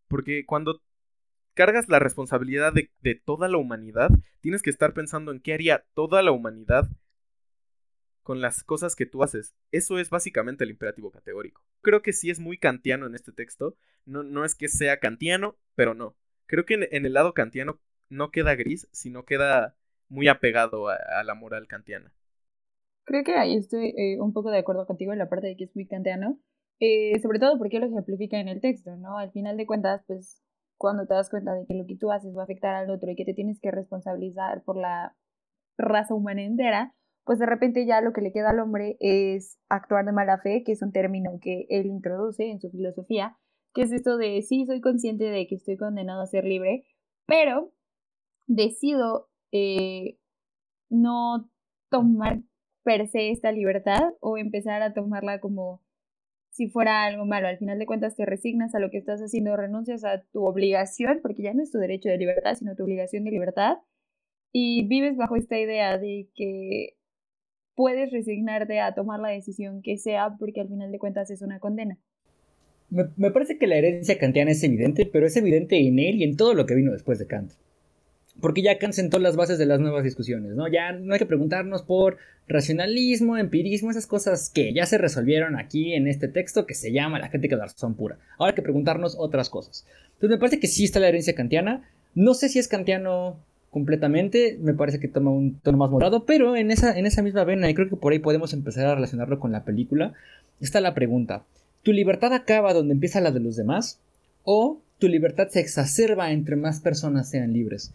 [0.08, 0.82] Porque cuando
[1.54, 6.22] cargas la responsabilidad de, toda la humanidad, tienes que estar pensando en qué haría toda
[6.22, 6.88] la humanidad
[8.22, 9.54] con las cosas que tú haces.
[9.70, 11.64] Eso es básicamente el imperativo categórico.
[11.80, 13.76] Creo que sí es muy kantiano en este texto.
[14.04, 16.16] No, no es que sea kantiano, pero no.
[16.46, 17.78] Creo que en, el lado kantiano
[18.08, 19.76] no queda gris, sino queda
[20.08, 22.12] muy apegado a, la moral kantiana.
[23.04, 25.64] Creo que ahí estoy eh, un poco de acuerdo contigo en la parte de que
[25.64, 26.38] es muy kantiano.
[26.78, 29.16] Eh, sobre todo porque lo ejemplifica en el texto, ¿no?
[29.16, 30.42] Al final de cuentas, pues
[30.76, 33.10] cuando te das cuenta de que lo que tú haces va a afectar al otro
[33.10, 35.16] y que te tienes que responsabilizar por la
[35.78, 40.04] raza humana entera, pues de repente ya lo que le queda al hombre es actuar
[40.04, 43.36] de mala fe, que es un término que él introduce en su filosofía,
[43.76, 46.86] que es esto de sí, soy consciente de que estoy condenado a ser libre,
[47.26, 47.74] pero
[48.46, 50.16] decido eh,
[50.88, 51.50] no
[51.90, 52.40] tomar
[52.84, 55.82] per se esta libertad o empezar a tomarla como
[56.48, 57.48] si fuera algo malo.
[57.48, 61.20] Al final de cuentas te resignas a lo que estás haciendo, renuncias a tu obligación,
[61.20, 63.76] porque ya no es tu derecho de libertad, sino tu obligación de libertad,
[64.52, 66.96] y vives bajo esta idea de que
[67.74, 71.60] puedes resignarte a tomar la decisión que sea, porque al final de cuentas es una
[71.60, 71.98] condena.
[72.88, 76.36] Me, parece que la herencia kantiana es evidente, pero es evidente en él y en
[76.36, 77.52] todo lo que vino después de Kant.
[78.40, 80.68] Porque ya Kant sentó las bases de las nuevas discusiones, ¿no?
[80.68, 82.18] Ya no hay que preguntarnos por
[82.48, 87.18] racionalismo, empirismo, esas cosas que ya se resolvieron aquí en este texto que se llama
[87.18, 88.18] la crítica de la razón pura.
[88.38, 89.86] Ahora hay que preguntarnos otras cosas.
[90.14, 91.88] Entonces me parece que sí está la herencia kantiana.
[92.14, 93.38] No sé si es kantiano
[93.70, 97.44] completamente, me parece que toma un tono más morado, pero en esa, en esa misma
[97.44, 100.14] vena, y creo que por ahí podemos empezar a relacionarlo con la película,
[100.60, 101.44] está la pregunta.
[101.86, 104.00] ¿Tu libertad acaba donde empieza la de los demás?
[104.42, 107.94] ¿O tu libertad se exacerba entre más personas sean libres?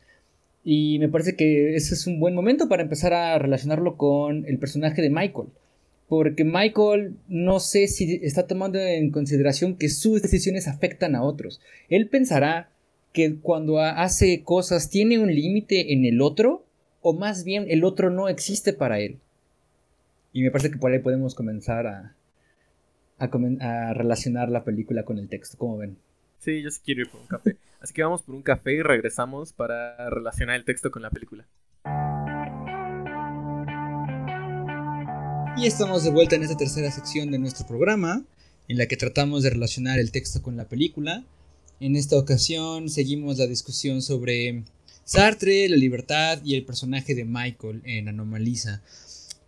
[0.63, 4.59] Y me parece que ese es un buen momento para empezar a relacionarlo con el
[4.59, 5.49] personaje de Michael.
[6.07, 11.59] Porque Michael no sé si está tomando en consideración que sus decisiones afectan a otros.
[11.89, 12.69] Él pensará
[13.11, 16.63] que cuando hace cosas tiene un límite en el otro,
[17.01, 19.17] o más bien el otro no existe para él.
[20.31, 22.15] Y me parece que por ahí podemos comenzar a,
[23.21, 25.57] a, relacionar la película con el texto.
[25.57, 25.97] ¿Cómo ven?
[26.39, 27.57] Sí, yo sí quiero ir por un café.
[27.79, 31.45] Así que vamos por un café y regresamos para relacionar el texto con la película.
[35.57, 38.23] Y estamos de vuelta en esta tercera sección de nuestro programa,
[38.67, 41.23] en la que tratamos de relacionar el texto con la película.
[41.79, 44.63] En esta ocasión seguimos la discusión sobre
[45.03, 48.81] Sartre, la libertad y el personaje de Michael en Anomalisa.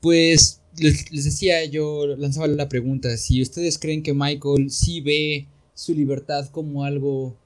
[0.04, 5.94] Pues les, decía yo, lanzaba la pregunta, si ustedes creen que Michael sí ve su
[5.94, 7.38] libertad como algo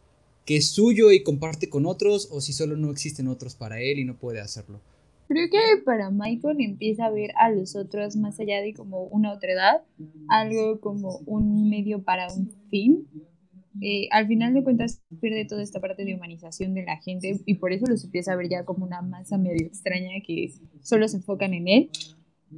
[0.43, 3.99] que es suyo y comparte con otros o si solo no existen otros para él
[3.99, 4.81] y no puede hacerlo.
[5.27, 9.33] Creo que para Michael empieza a ver a los otros más allá de como una
[9.33, 9.83] otra edad,
[10.27, 13.07] algo como un medio para un fin.
[13.81, 17.53] Eh, al final de cuentas pierde toda esta parte de humanización de la gente y
[17.55, 21.17] por eso los empieza a ver ya como una masa medio extraña que solo se
[21.17, 21.89] enfocan en él.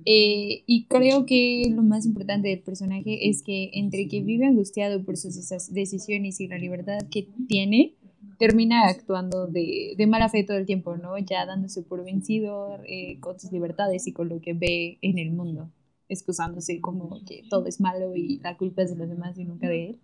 [0.06, 5.04] Eh, y creo que lo más importante del personaje es que entre que vive angustiado
[5.04, 5.36] por sus
[5.72, 7.96] decisiones y la libertad que tiene,
[8.38, 11.18] termina actuando de, de mala fe todo el tiempo, ¿no?
[11.18, 15.32] Ya dándose por vencido eh, con sus libertades y con lo que ve en el
[15.32, 15.72] mundo,
[16.08, 19.68] excusándose como que todo es malo y la culpa es de los demás y nunca
[19.68, 20.00] de él.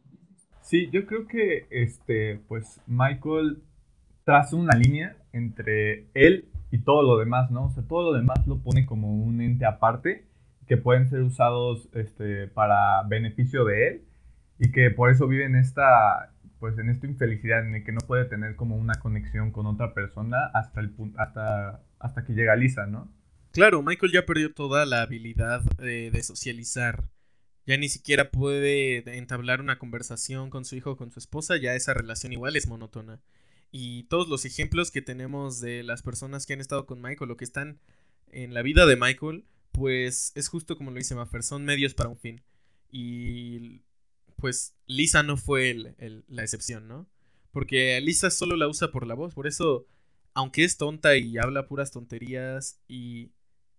[0.61, 3.61] Sí, yo creo que este, pues Michael
[4.25, 7.65] traza una línea entre él y todo lo demás, ¿no?
[7.65, 10.25] O sea, todo lo demás lo pone como un ente aparte
[10.67, 14.05] que pueden ser usados este, para beneficio de él
[14.59, 18.01] y que por eso vive en esta, pues en esta infelicidad en el que no
[18.01, 22.87] puede tener como una conexión con otra persona hasta, el, hasta, hasta que llega Lisa,
[22.87, 23.11] ¿no?
[23.51, 27.05] Claro, Michael ya perdió toda la habilidad de, de socializar.
[27.65, 31.73] Ya ni siquiera puede entablar una conversación con su hijo o con su esposa, ya
[31.73, 33.21] esa relación igual es monótona.
[33.77, 37.35] Y todos los ejemplos que tenemos de las personas que han estado con Michael o
[37.35, 37.81] que están
[38.31, 42.07] en la vida de Michael, pues es justo como lo dice Maffer, son medios para
[42.07, 42.41] un fin.
[42.89, 43.81] Y
[44.37, 45.75] pues Lisa no fue
[46.29, 47.09] la excepción, ¿no?
[47.51, 49.85] Porque Lisa solo la usa por la voz, por eso,
[50.33, 53.33] aunque es tonta y habla puras tonterías y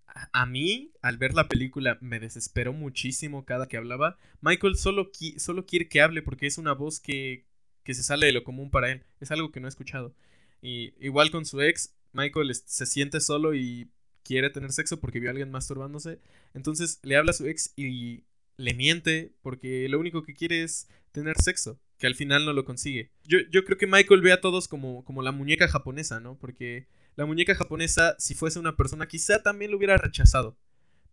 [0.06, 4.18] a, mí, al ver la película, me desesperó muchísimo cada que hablaba.
[4.42, 7.45] Michael solo, solo quiere que hable porque es una voz que,
[7.86, 9.04] que se sale de lo común para él.
[9.20, 10.12] Es algo que no he escuchado.
[10.60, 13.88] Y igual con su ex, Michael se siente solo y
[14.24, 16.18] quiere tener sexo porque vio a alguien masturbándose.
[16.52, 18.24] Entonces le habla a su ex y
[18.56, 21.80] le miente porque lo único que quiere es tener sexo.
[21.98, 23.12] que al final no lo consigue.
[23.24, 26.36] Yo, yo creo que Michael ve a todos como, como la muñeca japonesa, ¿no?
[26.38, 30.58] Porque la muñeca japonesa, si fuese una persona, quizá también lo hubiera rechazado.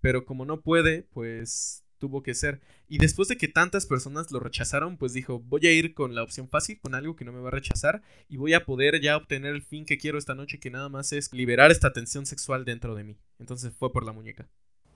[0.02, 2.60] Pero como no puede, pues tuvo que ser.
[2.90, 6.22] Y después de que tantas personas lo rechazaron, pues dijo, voy a ir con la
[6.22, 9.16] opción fácil, con algo que no me va a rechazar, y voy a poder ya
[9.16, 12.66] obtener el fin que quiero esta noche, que nada más es liberar esta tensión sexual
[12.66, 13.16] dentro de mí.
[13.40, 14.50] Entonces fue por la muñeca.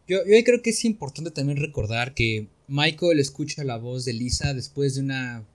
[0.06, 4.54] Yo, yo creo que es importante también recordar que Michael escucha la voz de Lisa
[4.54, 5.46] después de una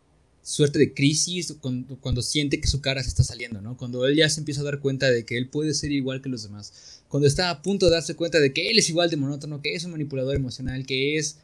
[0.43, 3.77] suerte de crisis cuando, cuando, siente que su cara se está saliendo, ¿no?
[3.77, 6.29] Cuando él ya se empieza a dar cuenta de que él puede ser igual que
[6.29, 7.03] los demás.
[7.09, 9.75] Cuando está a punto de darse cuenta de que él es igual de monótono, que
[9.75, 11.37] es un manipulador emocional, que es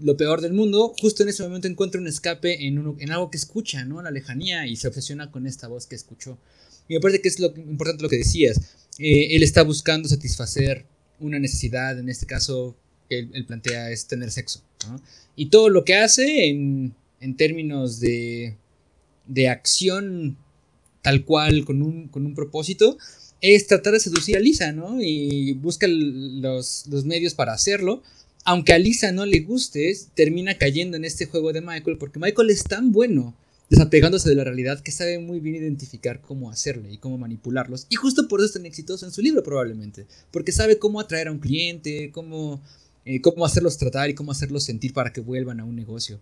[0.00, 3.30] lo peor del mundo, justo en ese momento encuentra un escape en, uno, en algo
[3.30, 4.00] que escucha, ¿no?
[4.02, 6.38] La lejanía y se obsesiona con esta voz que escuchó.
[6.88, 8.58] Y me parece que es lo importante lo que decías.
[8.98, 10.86] Eh, él está buscando satisfacer
[11.18, 12.76] una necesidad, en este caso,
[13.08, 15.00] que él, él plantea es tener sexo, ¿no?
[15.34, 16.94] Y todo lo que hace en
[17.26, 18.56] en términos de,
[19.26, 20.38] de acción
[21.02, 22.98] tal cual, con un, con un propósito,
[23.40, 25.00] es tratar de seducir a Lisa, ¿no?
[25.00, 28.02] Y busca los, los, medios para hacerlo.
[28.44, 32.50] Aunque a Lisa no le guste, termina cayendo en este juego de Michael, porque Michael
[32.50, 33.36] es tan bueno
[33.68, 37.86] desapegándose de la realidad que sabe muy bien identificar cómo hacerle y cómo manipularlos.
[37.88, 41.28] Y justo por eso es tan exitoso en su libro probablemente, porque sabe cómo atraer
[41.28, 42.60] a un cliente, cómo,
[43.04, 46.20] eh, cómo hacerlos tratar y cómo hacerlos sentir para que vuelvan a un negocio.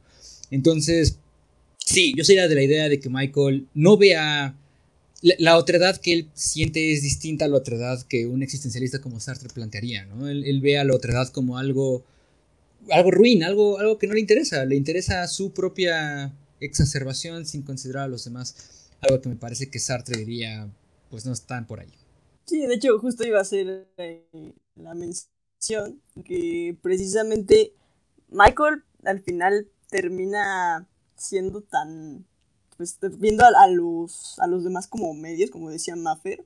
[0.51, 1.19] Entonces,
[1.79, 4.57] sí, yo sería de la idea de que Michael no vea
[5.23, 9.21] la, la otredad que él siente es distinta a la otredad que un existencialista como
[9.21, 10.29] Sartre plantearía, ¿no?
[10.29, 12.05] Él, él ve a la otredad como algo,
[12.91, 18.05] algo ruin, algo, algo que no le interesa, le interesa su propia exacerbación sin considerar
[18.05, 20.69] a los demás, algo que me parece que Sartre diría,
[21.11, 21.93] pues no están por ahí.
[22.45, 24.25] Sí, de hecho, justo iba a ser eh,
[24.77, 27.73] la mención que precisamente
[28.29, 32.27] Michael al final termina siendo tan,
[32.77, 36.45] pues viendo a, los, a los demás como medios, como decía Maffer,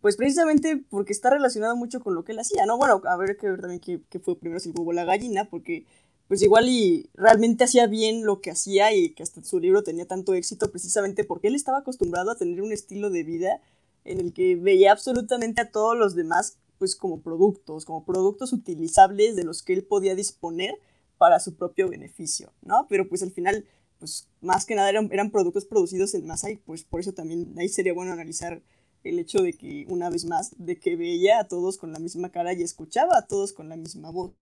[0.00, 2.78] pues precisamente porque está relacionado mucho con lo que él hacía, ¿no?
[2.78, 5.86] Bueno, a ver que ver también qué, fue primero si el la gallina, porque
[6.28, 10.06] pues igual y realmente hacía bien lo que hacía y que hasta su libro tenía
[10.06, 13.60] tanto éxito precisamente porque él estaba acostumbrado a tener un estilo de vida
[14.04, 19.34] en el que veía absolutamente a todos los demás pues como productos, como productos utilizables
[19.34, 20.78] de los que él podía disponer
[21.24, 22.86] para su propio beneficio, ¿no?
[22.86, 23.64] Pero pues al final,
[23.98, 27.70] pues más que nada eran, productos producidos en masa y pues por eso también ahí
[27.70, 28.62] sería bueno analizar
[29.04, 32.28] el hecho de que, una vez más, de que veía a todos con la misma
[32.28, 34.34] cara y escuchaba a todos con la misma voz.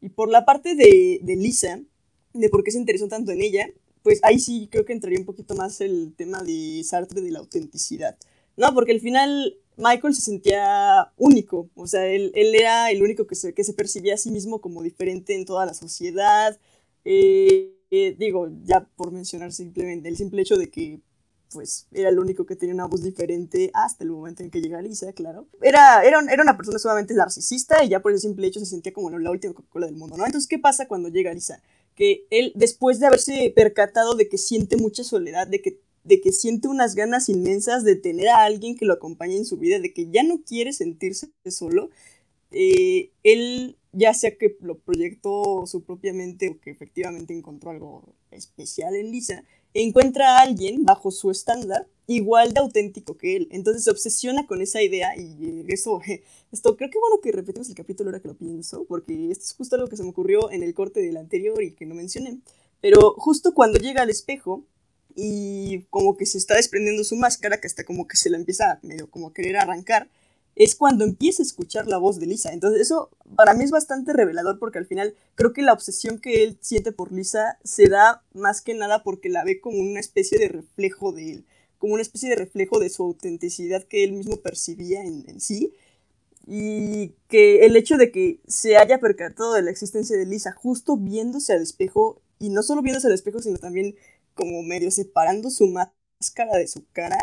[0.00, 1.82] Y por la parte de, de Lisa,
[2.32, 3.68] de por qué se interesó tanto en ella,
[4.02, 7.40] pues ahí sí creo que entraría un poquito más el tema de Sartre de la
[7.40, 8.16] autenticidad.
[8.56, 13.26] No, porque al final Michael se sentía único, o sea, él, él era el único
[13.26, 16.58] que se, que se, percibía a sí mismo como diferente en toda la sociedad.
[17.04, 21.00] Eh, eh, digo, ya por mencionar simplemente el simple hecho de que
[21.52, 24.82] pues era el único que tenía una voz diferente hasta el momento en que llega
[24.82, 25.46] Lisa, claro.
[25.62, 28.92] Era, era, era una persona sumamente narcisista y ya por ese simple hecho se sentía
[28.92, 30.26] como la última Coca-Cola del mundo, ¿no?
[30.26, 31.62] Entonces, ¿qué pasa cuando llega Lisa?
[31.94, 36.32] Que él, después de haberse percatado de que siente mucha soledad, de que de que
[36.32, 39.92] siente unas ganas inmensas de tener a alguien que lo acompañe en su vida, de
[39.92, 41.90] que ya no quiere sentirse solo,
[42.52, 48.14] eh, él ya sea que lo proyectó su propia mente o que efectivamente encontró algo
[48.30, 49.42] especial en Lisa,
[49.74, 53.48] encuentra a alguien bajo su estándar igual de auténtico que él.
[53.50, 56.00] Entonces se obsesiona con esa idea y eso,
[56.52, 59.54] esto creo que bueno que repetimos el capítulo ahora que lo pienso, porque esto es
[59.54, 62.38] justo algo que se me ocurrió en el corte del anterior y que no mencioné.
[62.80, 64.64] Pero justo cuando llega al espejo,
[65.16, 68.78] y como que se está desprendiendo su máscara, que hasta como que se la empieza
[68.82, 70.10] medio como a querer arrancar,
[70.56, 72.52] es cuando empieza a escuchar la voz de Lisa.
[72.52, 76.44] Entonces eso para mí es bastante revelador porque al final creo que la obsesión que
[76.44, 80.38] él siente por Lisa se da más que nada porque la ve como una especie
[80.38, 81.44] de reflejo de él,
[81.78, 85.72] como una especie de reflejo de su autenticidad que él mismo percibía en, en sí.
[86.46, 90.96] Y que el hecho de que se haya percatado de la existencia de Lisa justo
[90.96, 93.96] viéndose al espejo, y no solo viéndose al espejo, sino también
[94.36, 97.18] como medio separando su máscara de su cara,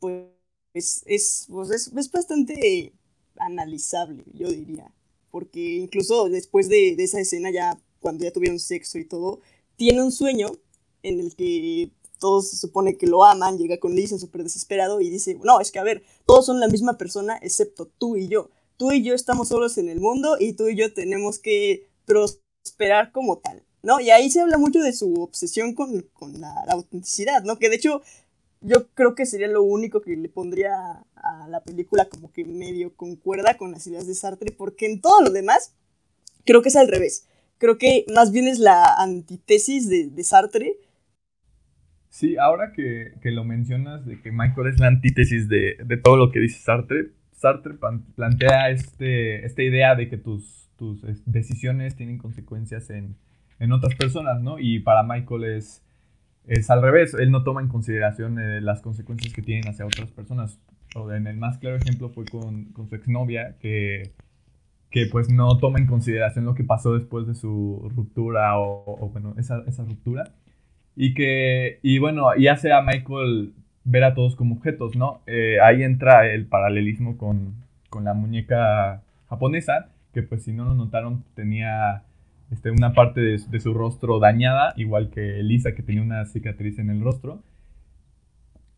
[0.00, 0.30] pues
[0.72, 2.94] es, pues es, es bastante
[3.36, 4.90] analizable, yo diría.
[5.30, 9.40] Porque incluso después de, de, esa escena, ya cuando ya tuvieron sexo y todo,
[9.76, 10.48] tiene un sueño
[11.02, 15.10] en el que todos se supone que lo aman, llega con Lisa súper desesperado y
[15.10, 18.50] dice, no, es que a ver, todos son la misma persona excepto tú y yo.
[18.76, 23.12] Tú y yo estamos solos en el mundo y tú y yo tenemos que prosperar
[23.12, 23.65] como tal.
[23.86, 24.00] ¿No?
[24.00, 27.56] Y ahí se habla mucho de su obsesión con, con la, autenticidad, ¿no?
[27.56, 28.02] Que de hecho
[28.60, 32.94] yo creo que sería lo único que le pondría a la película como que medio
[32.96, 35.72] concuerda con las ideas de Sartre, porque en todo lo demás
[36.44, 37.28] creo que es al revés.
[37.58, 40.76] Creo que más bien es la antítesis de, de Sartre.
[42.10, 46.16] Sí, ahora que, que, lo mencionas, de que Michael es la antítesis de, de todo
[46.16, 47.74] lo que dice Sartre, Sartre
[48.16, 53.16] plantea este, esta idea de que tus, tus decisiones tienen consecuencias en,
[53.58, 54.58] en, otras personas, ¿no?
[54.58, 55.82] Y para Michael es,
[56.46, 60.10] es al revés, él no toma en consideración eh, las consecuencias que tienen hacia otras
[60.10, 60.58] personas.
[60.94, 64.12] O en el más claro ejemplo fue con, con su exnovia, que,
[64.90, 69.08] que pues no toma en consideración lo que pasó después de su ruptura o, o
[69.10, 70.24] bueno, esa, esa ruptura
[70.96, 73.52] y que, y bueno, y hace a Michael
[73.84, 75.20] ver a todos como objetos, ¿no?
[75.26, 77.54] Eh, ahí entra el paralelismo con,
[77.90, 82.02] con, la muñeca japonesa, que pues si no lo notaron tenía
[82.50, 86.90] este, una parte de, su rostro dañada, igual que Lisa que tenía una cicatriz en
[86.90, 87.42] el rostro.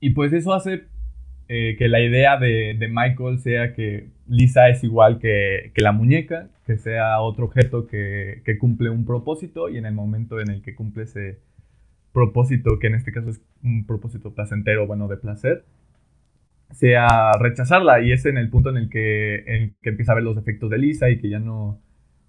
[0.01, 0.85] Y pues eso hace
[1.49, 5.93] eh, que la idea de, de, Michael sea que Lisa es igual que, que la
[5.93, 10.51] muñeca, que sea otro objeto que, que, cumple un propósito y en el momento en
[10.51, 11.41] el que cumple ese
[12.13, 15.65] propósito, que en este caso es un propósito placentero, bueno, de placer,
[16.73, 18.03] sea rechazarla.
[18.03, 20.79] Y es en el punto en el que, que empieza a ver los efectos de
[20.79, 21.81] Lisa y que ya no,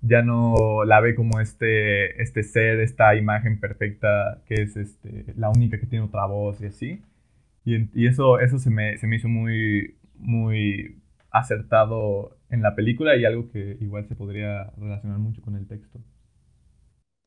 [0.01, 5.49] ya no la ve como este, este ser, esta imagen perfecta que es este, la
[5.49, 7.01] única que tiene otra voz y así.
[7.65, 13.15] Y, y eso, eso se, me, se me hizo muy, muy acertado en la película
[13.15, 15.99] y algo que igual se podría relacionar mucho con el texto.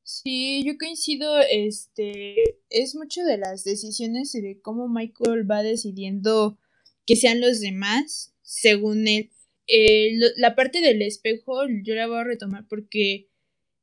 [0.04, 2.34] Sí, yo coincido, este,
[2.70, 6.58] es mucho de las decisiones y de cómo Michael va decidiendo
[7.06, 9.30] que sean los demás, según él.
[9.66, 13.28] Eh, la parte del espejo yo la voy a retomar porque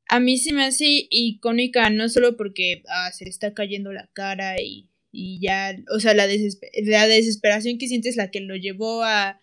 [0.08, 4.08] a mí se me hace icónica, no solo porque ah, se le está cayendo la
[4.12, 9.40] cara y, y ya, o sea, la, desesperación que sientes la que lo llevó a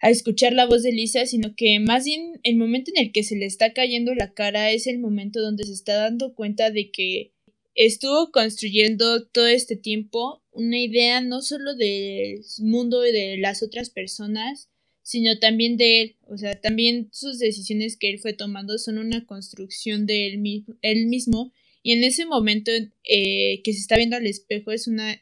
[0.00, 3.24] a escuchar la voz de Lisa, sino que más bien el momento en el que
[3.24, 6.90] se le está cayendo la cara es el momento donde se está dando cuenta de
[6.90, 7.32] que
[7.74, 13.90] estuvo construyendo todo este tiempo una idea no solo del mundo y de las otras
[13.90, 14.68] personas,
[15.08, 16.16] sino también de él.
[16.26, 21.06] O sea, también sus decisiones que él fue tomando son una construcción de él, él
[21.06, 21.50] mismo.
[21.82, 22.70] Y en ese momento
[23.04, 25.18] eh, que se está viendo al espejo es una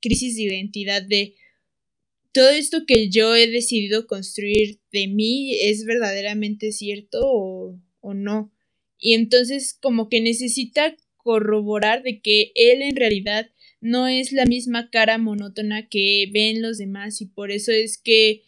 [0.00, 1.36] crisis de identidad de
[2.32, 8.52] todo esto que yo he decidido construir de mí es verdaderamente cierto o, o no.
[8.98, 14.90] Y entonces como que necesita corroborar de que él en realidad no es la misma
[14.90, 18.42] cara monótona que ven los demás y por eso es que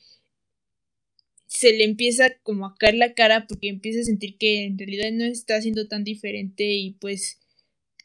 [1.51, 5.11] se le empieza como a caer la cara porque empieza a sentir que en realidad
[5.11, 7.41] no está siendo tan diferente y pues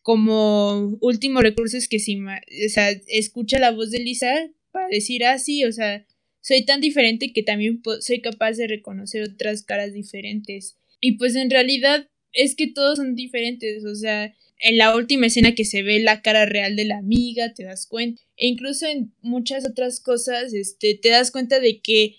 [0.02, 5.24] como último recurso es que si o sea, escucha la voz de Lisa para decir,
[5.26, 6.08] ah, sí, o sea,
[6.42, 10.78] soy tan diferente que también soy capaz de reconocer otras caras diferentes.
[11.00, 15.54] Y pues en realidad es que todos son diferentes, o sea, en la última escena
[15.54, 19.14] que se ve la cara real de la amiga, te das cuenta, e incluso en
[19.22, 22.16] muchas otras cosas, este, te das cuenta de que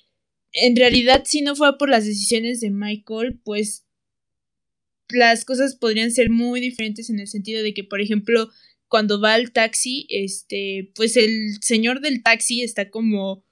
[0.57, 3.85] en realidad si no fuera por las decisiones de Michael, pues
[5.11, 8.49] las cosas podrían ser muy diferentes en el sentido de que, por ejemplo,
[8.89, 13.45] cuando va al taxi, este, pues el señor del taxi está como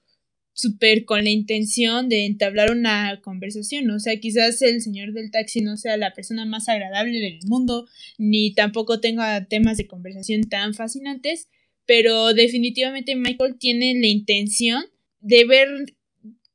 [0.53, 5.59] súper con la intención de entablar una conversación, o sea, quizás el señor del taxi
[5.59, 7.87] no sea la persona más agradable del mundo,
[8.17, 11.49] ni tampoco tenga temas de conversación tan fascinantes,
[11.85, 14.85] pero definitivamente Michael tiene la intención
[15.19, 15.67] de ver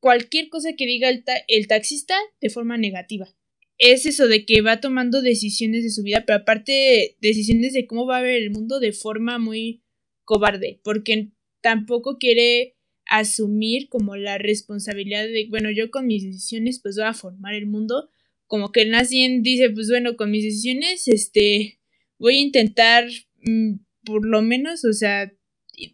[0.01, 3.35] cualquier cosa que diga el, el taxista de forma negativa
[3.81, 8.07] es eso de que va tomando decisiones de su vida, pero aparte decisiones de cómo
[8.07, 9.83] va a ver el mundo de forma muy
[10.25, 11.31] cobarde, porque
[11.63, 12.77] tampoco quiere
[13.07, 17.67] asumir como la responsabilidad de, bueno, yo con mis decisiones pues voy a formar el
[17.67, 18.11] mundo,
[18.47, 21.81] como que nadie dice, pues bueno, con mis decisiones, este,
[22.19, 23.09] voy a intentar
[23.43, 25.33] mm, por lo menos, o sea,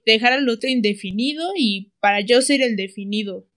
[0.05, 3.49] dejar al otro indefinido y para yo ser el definido.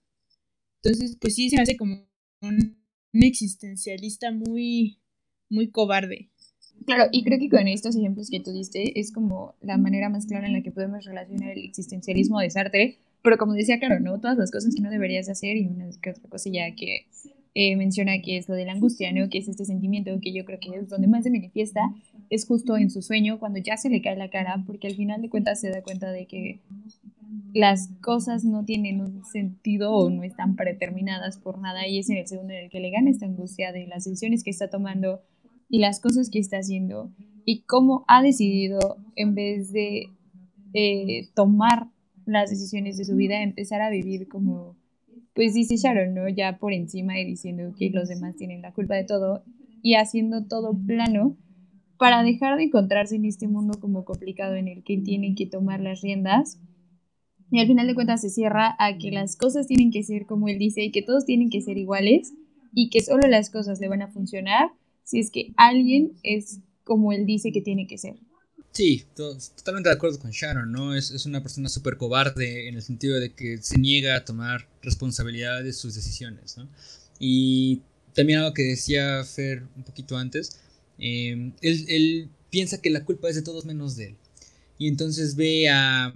[0.82, 2.06] Entonces, pues sí, se hace como
[2.42, 2.80] un
[3.12, 4.98] un existencialista muy,
[5.48, 6.30] muy cobarde.
[6.86, 10.26] Claro, y creo que con estos ejemplos que tú diste es como la manera más
[10.26, 14.18] clara en la que podemos relacionar el existencialismo de Sartre, pero como decía, claro, ¿no?
[14.18, 17.06] Todas las cosas que no deberías hacer y una que otra cosilla que
[17.54, 19.28] eh, menciona que es lo de la angustia, ¿no?
[19.28, 21.80] Que es este sentimiento que yo creo que es donde más se manifiesta,
[22.30, 25.20] es justo en su sueño, cuando ya se le cae la cara, porque al final
[25.20, 26.60] de cuentas se da cuenta de que
[27.52, 32.18] las cosas no tienen un sentido o no están predeterminadas por nada y es en
[32.18, 35.20] el segundo en el que le gana esta angustia de las decisiones que está tomando
[35.68, 37.10] y las cosas que está haciendo
[37.44, 40.08] y cómo ha decidido en vez de
[40.74, 41.88] eh, tomar
[42.26, 44.76] las decisiones de su vida empezar a vivir como
[45.34, 46.28] pues dice Sharon, ¿no?
[46.28, 49.44] Ya por encima y diciendo que los demás tienen la culpa de todo
[49.82, 51.36] y haciendo todo plano
[51.98, 55.80] para dejar de encontrarse en este mundo como complicado en el que tienen que tomar
[55.80, 56.58] las riendas.
[57.50, 60.48] Y al final de cuentas se cierra a que las cosas tienen que ser como
[60.48, 62.32] él dice y que todos tienen que ser iguales
[62.72, 64.70] y que solo las cosas le van a funcionar
[65.04, 68.16] si es que alguien es como él dice que tiene que ser.
[68.72, 70.94] Sí, totalmente de acuerdo con Sharon, ¿no?
[70.94, 74.68] Es, es una persona súper cobarde en el sentido de que se niega a tomar
[74.82, 76.68] responsabilidad de sus decisiones, ¿no?
[77.18, 77.82] Y
[78.14, 80.60] también algo que decía Fer un poquito antes,
[81.00, 84.16] Em, él, piensa que la culpa es de todos menos de él.
[84.78, 86.12] Y entonces ve a,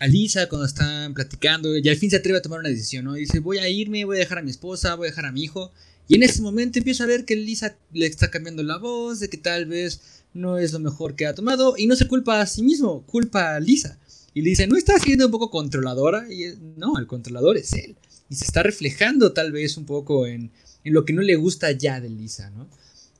[0.00, 3.14] a Lisa cuando están platicando y al fin se atreve a tomar una decisión, ¿no?
[3.14, 5.42] dice, voy a irme, voy a dejar a mi esposa, voy a dejar a mi
[5.42, 5.72] hijo.
[6.08, 9.28] Y en ese momento empieza a ver que Lisa le está cambiando la voz, de
[9.28, 10.00] que tal vez
[10.32, 13.54] no es lo mejor que ha tomado y no se culpa a sí mismo, culpa
[13.54, 13.98] a Lisa.
[14.32, 16.32] Y le dice, ¿no está siendo un poco controladora?
[16.32, 17.96] Y no, el controlador es él.
[18.30, 20.50] Y se está reflejando tal vez un poco en,
[20.84, 22.68] en lo que no le gusta ya de Lisa, ¿no?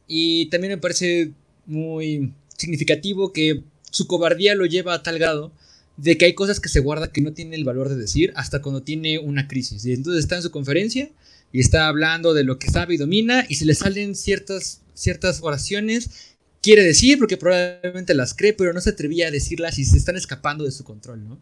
[0.06, 1.32] Y también me parece
[1.66, 5.52] muy significativo que su cobardía lo lleva a tal grado
[5.98, 8.62] de que hay cosas que se guarda que no tiene el valor de decir hasta
[8.62, 9.84] cuando tiene una crisis.
[9.84, 11.10] Y entonces está en su conferencia
[11.52, 15.40] y está hablando de lo que sabe y domina y se le salen ciertas, ciertas
[15.42, 16.10] oraciones.
[16.60, 20.16] Quiere decir porque probablemente las cree, pero no se atrevía a decirlas y se están
[20.16, 21.38] escapando de su control, ¿no?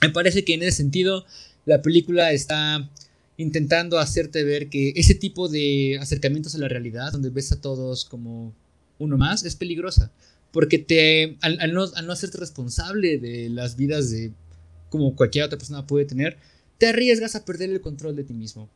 [0.00, 1.24] Me parece que en ese sentido
[1.66, 2.88] la película está
[3.36, 8.04] intentando hacerte ver que ese tipo de acercamientos a la realidad, donde ves a todos
[8.04, 8.54] como
[8.98, 10.12] uno más, es peligrosa.
[10.52, 14.32] Porque te, al, no, al no hacerte responsable de las vidas de
[14.90, 16.36] como cualquier otra persona puede tener,
[16.78, 18.68] te arriesgas a perder el control de ti mismo.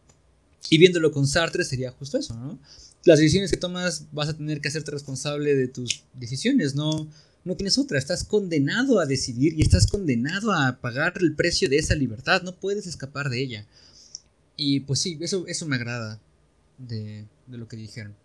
[0.71, 2.59] Y viéndolo con Sartre sería justo eso, ¿no?
[3.05, 7.09] Las decisiones que tomas vas a tener que hacerte responsable de tus decisiones, no,
[7.45, 11.77] no tienes otra, estás condenado a decidir y estás condenado a pagar el precio de
[11.77, 13.67] esa libertad, no puedes escapar de ella.
[14.57, 16.21] Y pues sí, eso, eso me agrada
[16.79, 18.17] de, lo que dijeron.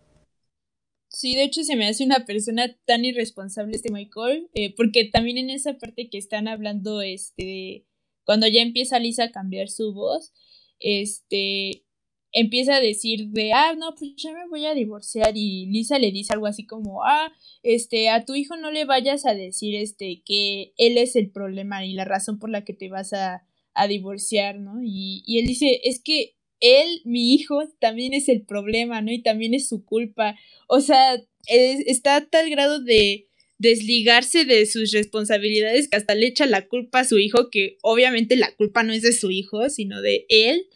[1.09, 5.37] Sí, de hecho se me hace una persona tan irresponsable este Michael, eh, porque también
[5.37, 7.85] en esa parte que están hablando, este,
[8.23, 10.31] cuando ya empieza Lisa a cambiar su voz,
[10.79, 11.83] este,
[12.31, 16.11] empieza a decir de, ah, no, pues ya me voy a divorciar y Lisa le
[16.11, 17.31] dice algo así como, ah,
[17.63, 21.85] este, a tu hijo no le vayas a decir, este, que él es el problema
[21.85, 24.81] y la razón por la que te vas a, a divorciar, ¿no?
[24.83, 29.11] Y, y él dice, es que él, mi hijo, también es el problema, ¿no?
[29.11, 30.35] Y también es su culpa.
[30.67, 33.27] O sea, está a tal grado de
[33.57, 38.35] desligarse de sus responsabilidades que hasta le echa la culpa a su hijo, que obviamente
[38.35, 40.67] la culpa no es de su hijo, sino de él,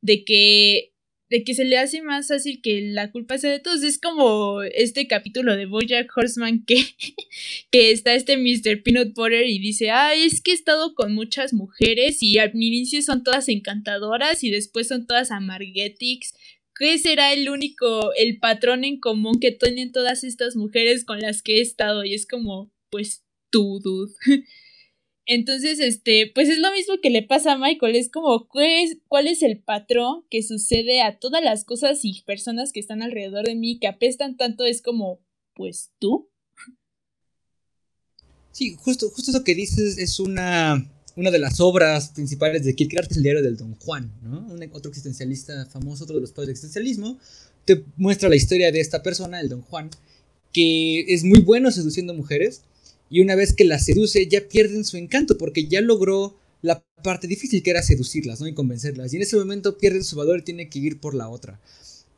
[0.00, 0.89] de que
[1.30, 3.82] de que se le hace más fácil que la culpa sea de todos.
[3.84, 6.84] Es como este capítulo de Bojack Horseman que,
[7.70, 8.82] que está este Mr.
[8.82, 13.00] Peanut Butter y dice, ah, es que he estado con muchas mujeres y al inicio
[13.00, 16.34] son todas encantadoras y después son todas amargetics.
[16.74, 21.42] ¿Qué será el único, el patrón en común que tienen todas estas mujeres con las
[21.42, 22.04] que he estado?
[22.04, 24.12] Y es como, pues tú, dude.
[25.32, 28.96] Entonces, este, pues es lo mismo que le pasa a Michael, es como cuál es,
[29.06, 33.46] cuál es el patrón que sucede a todas las cosas y personas que están alrededor
[33.46, 35.20] de mí que apestan tanto, es como,
[35.54, 36.28] pues tú.
[38.50, 43.06] Sí, justo, justo eso que dices es una, una de las obras principales de Kierkegaard,
[43.06, 44.48] que es el diario del Don Juan, ¿no?
[44.52, 47.20] Un, otro existencialista famoso, otro de los padres del existencialismo,
[47.64, 49.90] te muestra la historia de esta persona, el Don Juan,
[50.52, 52.62] que es muy bueno seduciendo mujeres,
[53.10, 57.26] y una vez que las seduce ya pierden su encanto porque ya logró la parte
[57.26, 58.46] difícil que era seducirlas, ¿no?
[58.46, 59.12] Y convencerlas.
[59.12, 61.60] Y en ese momento pierden su valor y tiene que ir por la otra.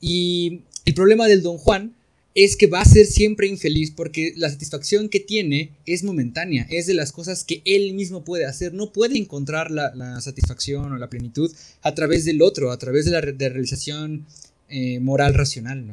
[0.00, 1.94] Y el problema del Don Juan
[2.34, 6.86] es que va a ser siempre infeliz porque la satisfacción que tiene es momentánea, es
[6.86, 11.10] de las cosas que él mismo puede hacer, no puede encontrar la, satisfacción o la
[11.10, 14.26] plenitud a través del otro, a través de la realización
[14.68, 15.84] eh, moral racional.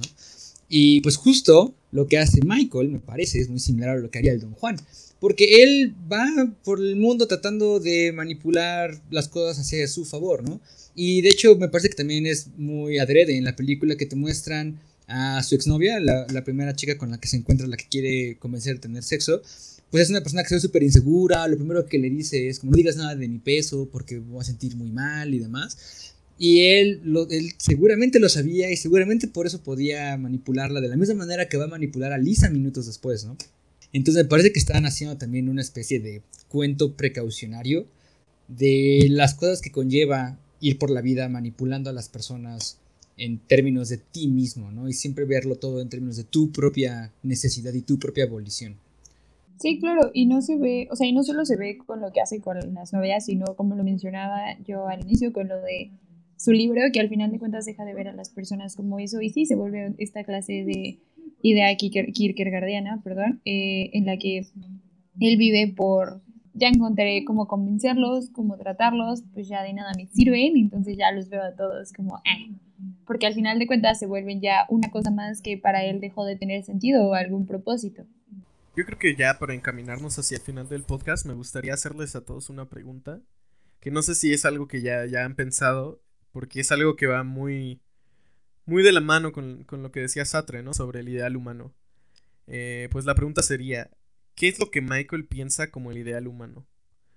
[0.70, 4.20] Y pues justo lo que hace Michael, me parece, es muy similar a lo que
[4.20, 4.78] haría el Don Juan.
[5.20, 10.62] Porque él va por el mundo tratando de manipular las cosas hacia su favor, ¿no?
[10.96, 14.16] Y de hecho me parece que también es muy adrede en la película que te
[14.16, 18.38] muestran a su exnovia, la, primera chica con la que se encuentra, la que quiere
[18.38, 19.42] convencer de tener sexo.
[19.90, 22.60] Pues es una persona que se ve súper insegura, lo primero que le dice es
[22.60, 26.14] como no digas nada de mi peso porque voy a sentir muy mal y demás.
[26.42, 31.16] Y él, él seguramente lo sabía y seguramente por eso podía manipularla de la misma
[31.16, 33.36] manera que va a manipular a Lisa minutos después, ¿no?
[33.92, 37.88] Entonces me parece que están haciendo también una especie de cuento precaucionario
[38.48, 42.78] de las cosas que conlleva ir por la vida manipulando a las personas
[43.18, 44.88] en términos de ti mismo, ¿no?
[44.88, 48.78] Y siempre verlo todo en términos de tu propia necesidad y tu propia abolición.
[49.60, 52.14] Sí, claro, y no se ve, o sea, y no solo se ve con lo
[52.14, 55.92] que hace con las novelas, sino como lo mencionaba yo al inicio, con lo de
[56.40, 59.20] su libro, que al final de cuentas deja de ver a las personas como eso
[59.22, 61.00] y sí se vuelve esta clase de
[61.42, 64.48] idea Kierkegaard- kierkegaardiana, perdón, eh, en la que
[65.20, 66.22] él vive por,
[66.54, 71.28] ya encontré cómo convencerlos, cómo tratarlos, pues ya de nada me sirven, entonces ya los
[71.28, 72.54] veo a todos como, eh,
[73.06, 76.24] porque al final de cuentas se vuelven ya una cosa más que para él dejó
[76.24, 78.06] de tener sentido o algún propósito.
[78.78, 82.24] Yo creo que ya para encaminarnos hacia el final del podcast, me gustaría hacerles a
[82.24, 83.20] todos una pregunta.
[83.82, 86.02] Que no sé si es algo que ya, ya han pensado,
[86.32, 87.82] porque es algo que va muy,
[88.66, 90.74] muy de la mano con, con lo que decía Sartre, ¿no?
[90.74, 91.74] Sobre el ideal humano.
[92.48, 93.92] Eh, pues la pregunta sería,
[94.36, 96.68] ¿qué es lo que Michael piensa como el ideal humano?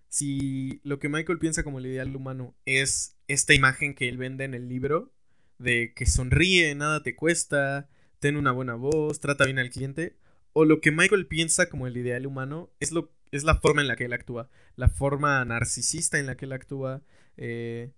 [0.08, 4.44] Si lo que Michael piensa como el ideal humano es esta imagen que él vende
[4.44, 5.10] en el libro,
[5.58, 7.88] de que sonríe, nada te cuesta,
[8.18, 10.16] ten una buena voz, trata bien al cliente,
[10.52, 13.88] o lo que Michael piensa como el ideal humano es, lo, es la forma en
[13.88, 17.02] la que él actúa, la forma narcisista en la que él actúa,
[17.38, 17.92] eh,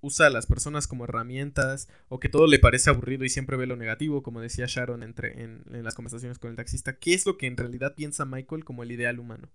[0.00, 3.66] usa a las personas como herramientas, o que todo le parece aburrido y siempre ve
[3.66, 6.98] lo negativo, como decía Sharon entre, en, las conversaciones con el taxista.
[6.98, 9.48] ¿Qué es lo que en realidad piensa Michael como el ideal humano?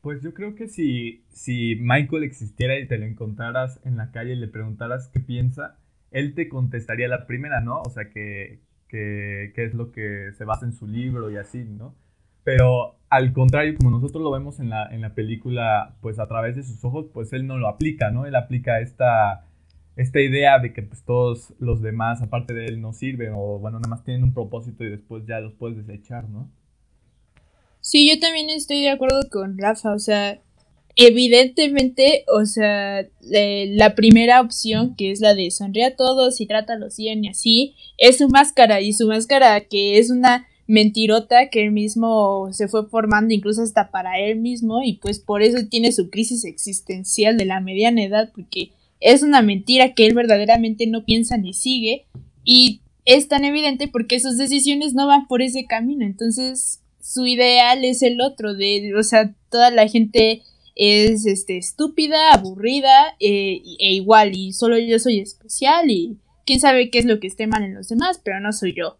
[0.00, 4.32] Pues yo creo que si, si Michael existiera y te lo encontraras en la calle
[4.32, 5.78] y le preguntaras qué piensa,
[6.10, 7.82] él te contestaría la primera, ¿no?
[7.82, 11.64] O sea, que, que, que es lo que se basa en su libro y así,
[11.64, 11.94] ¿no?
[12.44, 16.56] Pero al contrario, como nosotros lo vemos en la, en la película, pues a través
[16.56, 18.24] de sus ojos, pues él no lo aplica, ¿no?
[18.24, 19.46] Él aplica esta,
[20.00, 23.78] esta idea de que pues todos los demás, aparte de él, no sirven o, bueno,
[23.78, 26.50] nada más tienen un propósito y después ya los puedes desechar, ¿no?
[27.80, 30.40] Sí, yo también estoy de acuerdo con Rafa, o sea,
[30.96, 36.46] evidentemente, o sea, eh, la primera opción, que es la de sonríe a todos y
[36.46, 41.64] trátalos bien y así, es su máscara, y su máscara que es una mentirota que
[41.64, 45.90] él mismo se fue formando incluso hasta para él mismo y pues por eso tiene
[45.90, 48.70] su crisis existencial de la mediana edad porque
[49.00, 52.06] es una mentira que él verdaderamente no piensa ni sigue
[52.44, 57.84] y es tan evidente porque sus decisiones no van por ese camino entonces su ideal
[57.84, 60.42] es el otro de o sea toda la gente
[60.76, 66.90] es este estúpida aburrida eh, e igual y solo yo soy especial y quién sabe
[66.90, 68.98] qué es lo que esté mal en los demás pero no soy yo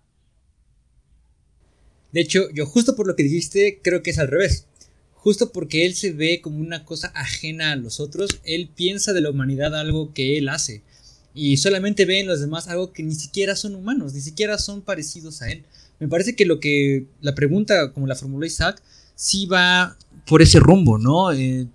[2.12, 4.66] De hecho, yo justo por lo que dijiste, creo que es al revés.
[5.22, 9.20] Justo porque él se ve como una cosa ajena a los otros, él piensa de
[9.20, 10.82] la humanidad algo que él hace.
[11.34, 14.80] Y solamente ve en los demás algo que ni siquiera son humanos, ni siquiera son
[14.80, 15.64] parecidos a él.
[15.98, 18.82] Me parece que lo que la pregunta, como la formuló Isaac,
[19.14, 21.32] sí va por ese rumbo, ¿no?
[21.32, 21.66] Eh,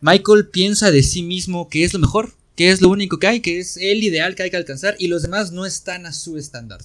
[0.00, 3.40] Michael piensa de sí mismo que es lo mejor, que es lo único que hay,
[3.40, 6.36] que es el ideal que hay que alcanzar y los demás no están a su
[6.36, 6.80] estándar.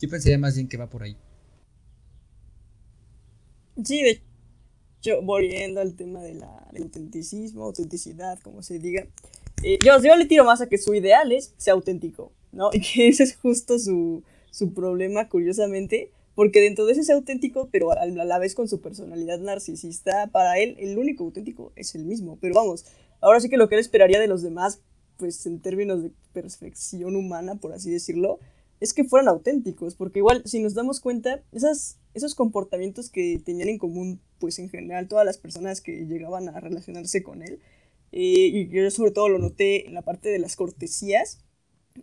[0.00, 1.16] Yo pensaría más bien que va por ahí.
[3.84, 4.22] Sí, de
[5.00, 6.34] hecho, volviendo al tema de
[6.72, 9.06] del autenticismo, autenticidad, como se diga,
[9.62, 12.70] eh, yo, yo le tiro más a que su ideal es ser auténtico, ¿no?
[12.74, 17.68] Y que ese es justo su, su problema, curiosamente, porque dentro de ese es auténtico,
[17.70, 22.04] pero a la vez con su personalidad narcisista, para él el único auténtico es el
[22.04, 22.38] mismo.
[22.40, 22.86] Pero vamos,
[23.20, 24.80] ahora sí que lo que él esperaría de los demás,
[25.16, 28.38] pues en términos de perfección humana, por así decirlo,
[28.80, 33.68] es que fueran auténticos, porque igual si nos damos cuenta, esas, esos comportamientos que tenían
[33.68, 37.60] en común, pues en general todas las personas que llegaban a relacionarse con él,
[38.12, 41.44] eh, y yo sobre todo lo noté en la parte de las cortesías,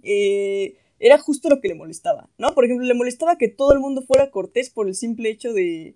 [0.03, 2.53] eh, era justo lo que le molestaba, ¿no?
[2.53, 5.95] Por ejemplo, le molestaba que todo el mundo fuera cortés por el simple hecho de,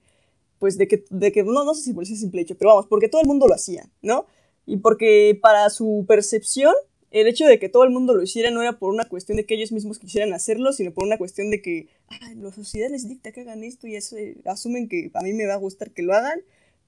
[0.59, 2.87] pues de que, de que no, no sé si por ese simple hecho, pero vamos,
[2.87, 4.25] porque todo el mundo lo hacía, ¿no?
[4.65, 6.73] Y porque para su percepción,
[7.09, 9.45] el hecho de que todo el mundo lo hiciera no era por una cuestión de
[9.45, 11.87] que ellos mismos quisieran hacerlo, sino por una cuestión de que
[12.35, 15.45] la sociedad les dicta que hagan esto y eso, eh, asumen que a mí me
[15.45, 16.41] va a gustar que lo hagan,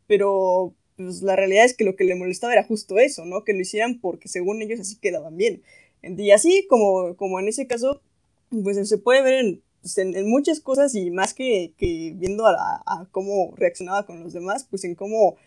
[0.08, 3.44] pero pues la realidad es que lo que le molestaba era justo eso, ¿no?
[3.44, 5.64] Que lo hicieran porque según ellos así quedaban bien.
[6.02, 8.02] Y así como, como en ese caso,
[8.50, 12.46] pues se puede ver en, pues, en, en muchas cosas y más que, que viendo
[12.46, 15.38] a, a, a, cómo reaccionaba con los demás, pues en cómo,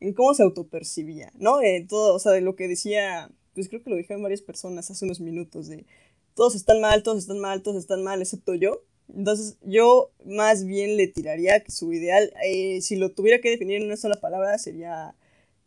[0.00, 1.62] en cómo se autopercibía, ¿no?
[1.62, 4.90] Eh, todo, o sea, de lo que decía, pues creo que lo dijeron varias personas
[4.90, 5.86] hace unos minutos, de
[6.34, 8.82] todos están mal, todos están mal, todos están mal, excepto yo.
[9.14, 13.76] Entonces yo más bien le tiraría que su ideal, eh, si lo tuviera que definir
[13.76, 15.14] en una sola palabra, sería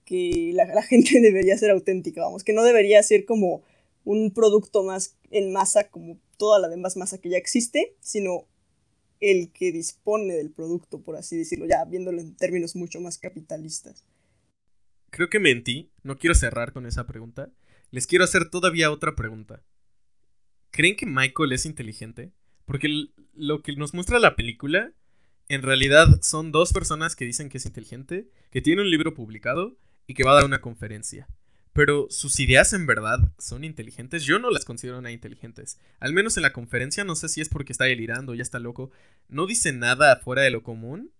[0.06, 3.64] que la, la gente debería ser auténtica, vamos, que no debería ser como
[4.04, 8.48] un producto más en masa como toda la demás masa que ya existe, sino
[9.20, 14.06] el que dispone del producto, por así decirlo, ya viéndolo en términos mucho más capitalistas.
[15.10, 17.52] Creo que mentí, no quiero cerrar con esa pregunta.
[17.92, 19.64] Les quiero hacer todavía otra pregunta.
[20.72, 22.32] ¿Creen que Michael es inteligente?
[22.70, 24.92] Porque lo que nos muestra la película,
[25.48, 29.76] en realidad son dos personas que dicen que es inteligente, que tiene un libro publicado
[30.06, 31.28] y que va a dar una conferencia.
[31.74, 34.24] Pero sus ideas en verdad son inteligentes.
[34.24, 35.80] Yo no las considero nada inteligentes.
[36.00, 38.92] Al menos en la conferencia, no sé si es porque está delirando, ya está loco.
[39.30, 41.12] No dice nada fuera de lo común.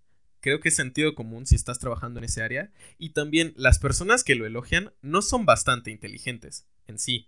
[0.42, 2.72] Creo que es sentido común si estás trabajando en ese área.
[3.00, 7.28] Y también las personas que lo elogian no son bastante inteligentes en sí.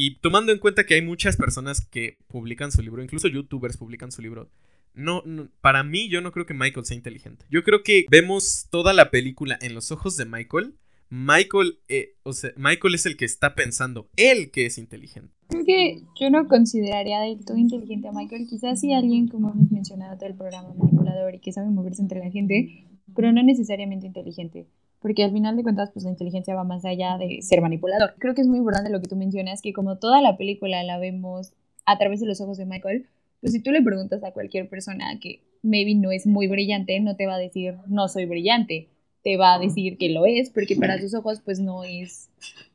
[0.00, 4.12] Y tomando en cuenta que hay muchas personas que publican su libro, incluso youtubers publican
[4.12, 4.48] su libro,
[4.94, 5.24] no,
[5.60, 7.46] para mí yo no creo que Michael sea inteligente.
[7.50, 10.76] Yo creo que vemos toda la película en los ojos de Michael.
[11.10, 15.34] Michael, eh, o sea, Michael es el que está pensando, él que es inteligente.
[15.48, 18.46] Creo que yo no consideraría del todo inteligente a Michael.
[18.48, 22.20] Quizás sí alguien, como hemos mencionado todo el programa, manipulador y que sabe moverse entre
[22.20, 22.86] la gente,
[23.16, 24.68] pero no necesariamente inteligente.
[25.00, 28.14] Porque al final de cuentas, pues la inteligencia va más allá de ser manipulador.
[28.18, 30.98] Creo que es muy importante lo que tú mencionas, que como toda la película la
[30.98, 31.52] vemos
[31.86, 33.06] a través de los ojos de Michael,
[33.40, 37.16] pues si tú le preguntas a cualquier persona que maybe no es muy brillante, no
[37.16, 38.88] te va a decir no soy brillante,
[39.22, 42.30] te va a decir que lo es, porque para sus ojos pues no es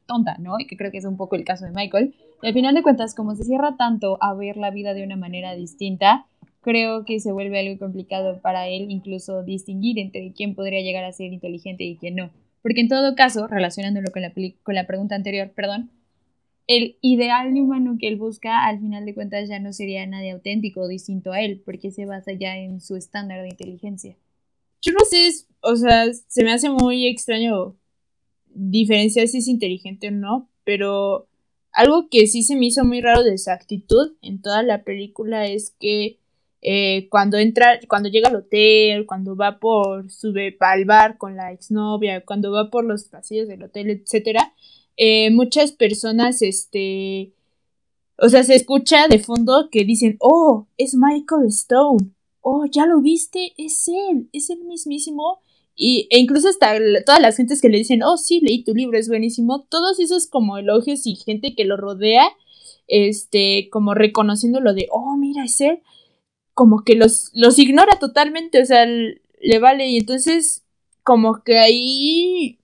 [0.06, 0.60] tonta, ¿no?
[0.60, 2.16] Y que creo que es un poco el caso de Michael.
[2.42, 5.16] Y al final de cuentas, como se cierra tanto a ver la vida de una
[5.16, 6.28] manera distinta,
[6.64, 11.12] creo que se vuelve algo complicado para él incluso distinguir entre quién podría llegar a
[11.12, 12.32] ser inteligente y quién no.
[12.64, 14.34] Porque en todo caso, relacionándolo con la,
[14.64, 15.92] con la pregunta anterior, perdón,
[16.66, 20.82] el ideal humano que él busca, al final de cuentas, ya no sería nadie auténtico
[20.82, 24.16] o distinto a él, porque se basa ya en su estándar de inteligencia.
[24.82, 25.30] Yo no sé,
[25.62, 27.76] o sea, se me hace muy extraño
[28.48, 31.28] diferenciar si es inteligente o no, pero
[31.74, 35.48] algo que sí se me hizo muy raro de esa actitud en toda la película
[35.48, 36.20] es que
[36.66, 41.52] eh, cuando entra, cuando llega al hotel, cuando va por, sube al bar con la
[41.52, 44.54] exnovia, cuando va por los pasillos del hotel, etcétera,
[44.96, 47.34] eh, muchas personas, este,
[48.18, 53.02] o sea, se escucha de fondo que dicen, oh, es Michael Stone, oh, ya lo
[53.02, 55.40] viste, es él, es el mismísimo.
[55.76, 58.98] Y, e incluso hasta todas las gentes que le dicen, oh, sí, leí tu libro,
[58.98, 59.66] es buenísimo.
[59.70, 62.26] Todos esos como elogios y gente que lo rodea,
[62.88, 65.80] este, como reconociéndolo de, oh, mira, es él,
[66.54, 69.88] como que los, los ignora totalmente, o sea, le vale.
[69.88, 70.64] Y entonces,
[71.04, 72.60] como que ahí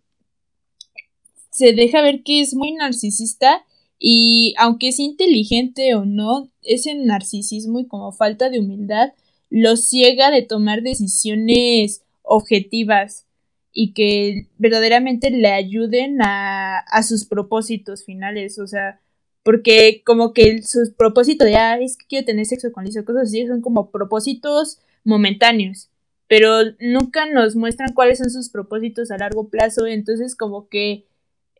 [1.52, 3.66] se deja ver que es muy narcisista
[4.00, 9.14] y aunque es inteligente o no, ese narcisismo y como falta de humildad
[9.50, 13.26] lo ciega de tomar decisiones objetivas
[13.74, 19.02] y que verdaderamente le ayuden a, a sus propósitos finales, o sea,
[19.44, 23.30] porque como que sus propósitos de, ah, es que quiero tener sexo con Lisa, cosas
[23.30, 25.90] así, son como propósitos momentáneos,
[26.28, 31.06] pero nunca nos muestran cuáles son sus propósitos a largo plazo, entonces como que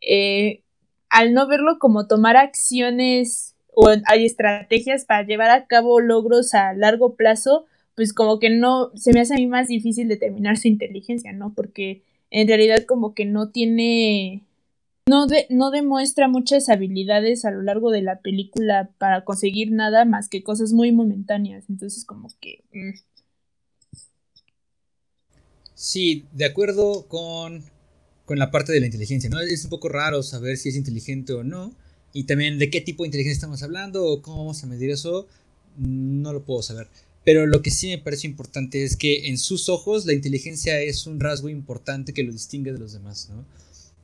[0.00, 0.62] eh,
[1.08, 6.72] al no verlo como tomar acciones o hay estrategias para llevar a cabo logros a
[6.72, 10.68] largo plazo, pues como que no, se me hace a mí más difícil determinar su
[10.68, 11.52] inteligencia, ¿no?
[11.54, 14.44] Porque en realidad como que no tiene,
[15.08, 20.28] no, no demuestra muchas habilidades a lo largo de la película para conseguir nada más
[20.28, 22.64] que cosas muy momentáneas, entonces como que...
[22.72, 22.98] Mm.
[25.74, 27.64] Sí, de acuerdo con
[28.30, 29.40] con la parte de la inteligencia, ¿no?
[29.40, 31.74] Es un poco raro saber si es inteligente o no.
[32.12, 35.26] Y también de qué tipo de inteligencia estamos hablando o cómo vamos a medir eso,
[35.76, 36.86] no lo puedo saber.
[37.24, 41.08] Pero lo que sí me parece importante es que en sus ojos la inteligencia es
[41.08, 43.44] un rasgo importante que lo distingue de los demás, ¿no?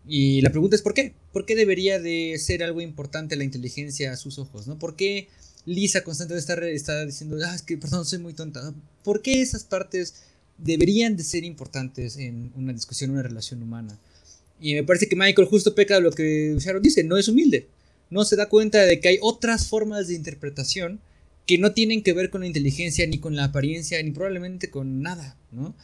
[0.07, 1.15] Y la pregunta es ¿por qué?
[1.33, 4.79] ¿Por qué debería de ser algo importante la inteligencia a sus ojos, ¿no?
[4.79, 5.29] ¿Por qué
[5.65, 8.73] Lisa constantemente está, está diciendo, ah, es que, perdón, soy muy tonta?
[9.03, 10.15] ¿Por qué esas partes
[10.59, 13.99] deberían de ser importantes en una discusión, una relación humana?
[14.61, 17.67] Y me parece que Michael justo peca de lo que Sharon dice, no es humilde.
[18.09, 21.01] No se da cuenta de que hay otras formas de interpretación
[21.47, 25.03] que no tienen que ver con la inteligencia, ni con la apariencia, ni probablemente con
[25.03, 25.75] nada, ¿no?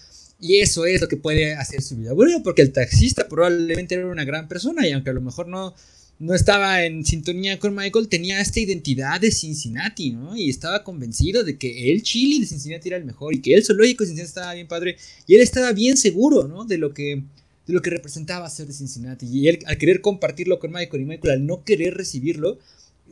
[0.42, 4.08] Y eso es lo que puede hacer su vida bueno, porque el taxista probablemente era
[4.08, 5.72] una gran persona y aunque a lo mejor no,
[6.18, 10.36] no estaba en sintonía con Michael, tenía esta identidad de Cincinnati, ¿no?
[10.36, 13.64] Y estaba convencido de que el chili de Cincinnati era el mejor y que el
[13.64, 14.96] zoológico de Cincinnati estaba bien padre
[15.28, 16.64] y él estaba bien seguro, ¿no?
[16.64, 17.22] De lo que
[17.66, 19.26] de lo que representaba ser de Cincinnati.
[19.26, 22.58] Y él, al querer compartirlo con Michael y Michael al no querer recibirlo,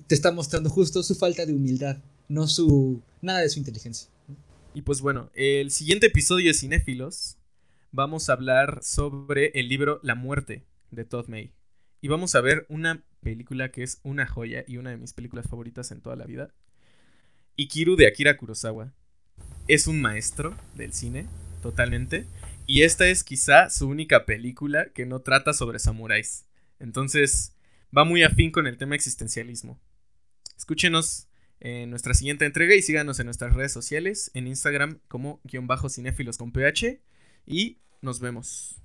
[0.08, 3.00] te está mostrando justo su falta de humildad, no su.
[3.22, 4.08] nada de su inteligencia.
[4.72, 7.38] Y pues bueno, el siguiente episodio de Cinéfilos
[7.90, 11.52] vamos a hablar sobre el libro La muerte de Todd May.
[12.00, 15.48] Y vamos a ver una película que es una joya y una de mis películas
[15.48, 16.54] favoritas en toda la vida.
[17.56, 18.92] Ikiru de Akira Kurosawa.
[19.66, 21.26] Es un maestro del cine,
[21.62, 22.26] totalmente.
[22.66, 26.46] Y esta es quizá su única película que no trata sobre samuráis.
[26.78, 27.56] Entonces,
[27.96, 29.80] va muy afín con el tema existencialismo.
[30.56, 31.26] Escúchenos
[31.60, 35.88] en nuestra siguiente entrega y síganos en nuestras redes sociales, en Instagram como guion bajo
[35.88, 37.00] cinéfilos con ph.
[37.46, 38.76] Y nos vemos.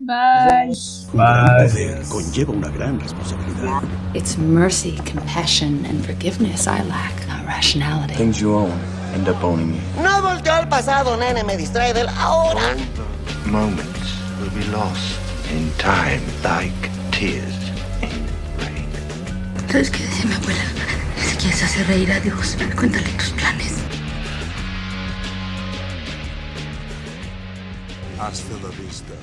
[0.00, 0.74] Bye.
[1.12, 2.02] Bye.
[2.08, 3.82] Conlleva una gran responsabilidad.
[4.14, 8.14] It's mercy, compassion, and forgiveness I lack, not rationality.
[8.14, 8.70] Things you own
[9.14, 10.02] end up owning you.
[10.02, 12.76] No volteo al pasado, nene, me distrae del ahora.
[13.46, 15.18] Moments will be lost
[15.50, 17.67] in time like tears.
[19.70, 20.64] ¿Sabes qué decía mi abuela?
[21.22, 23.74] Si quieres hacer reír a Dios, cuéntale tus planes.
[28.18, 29.14] Hasta la vista.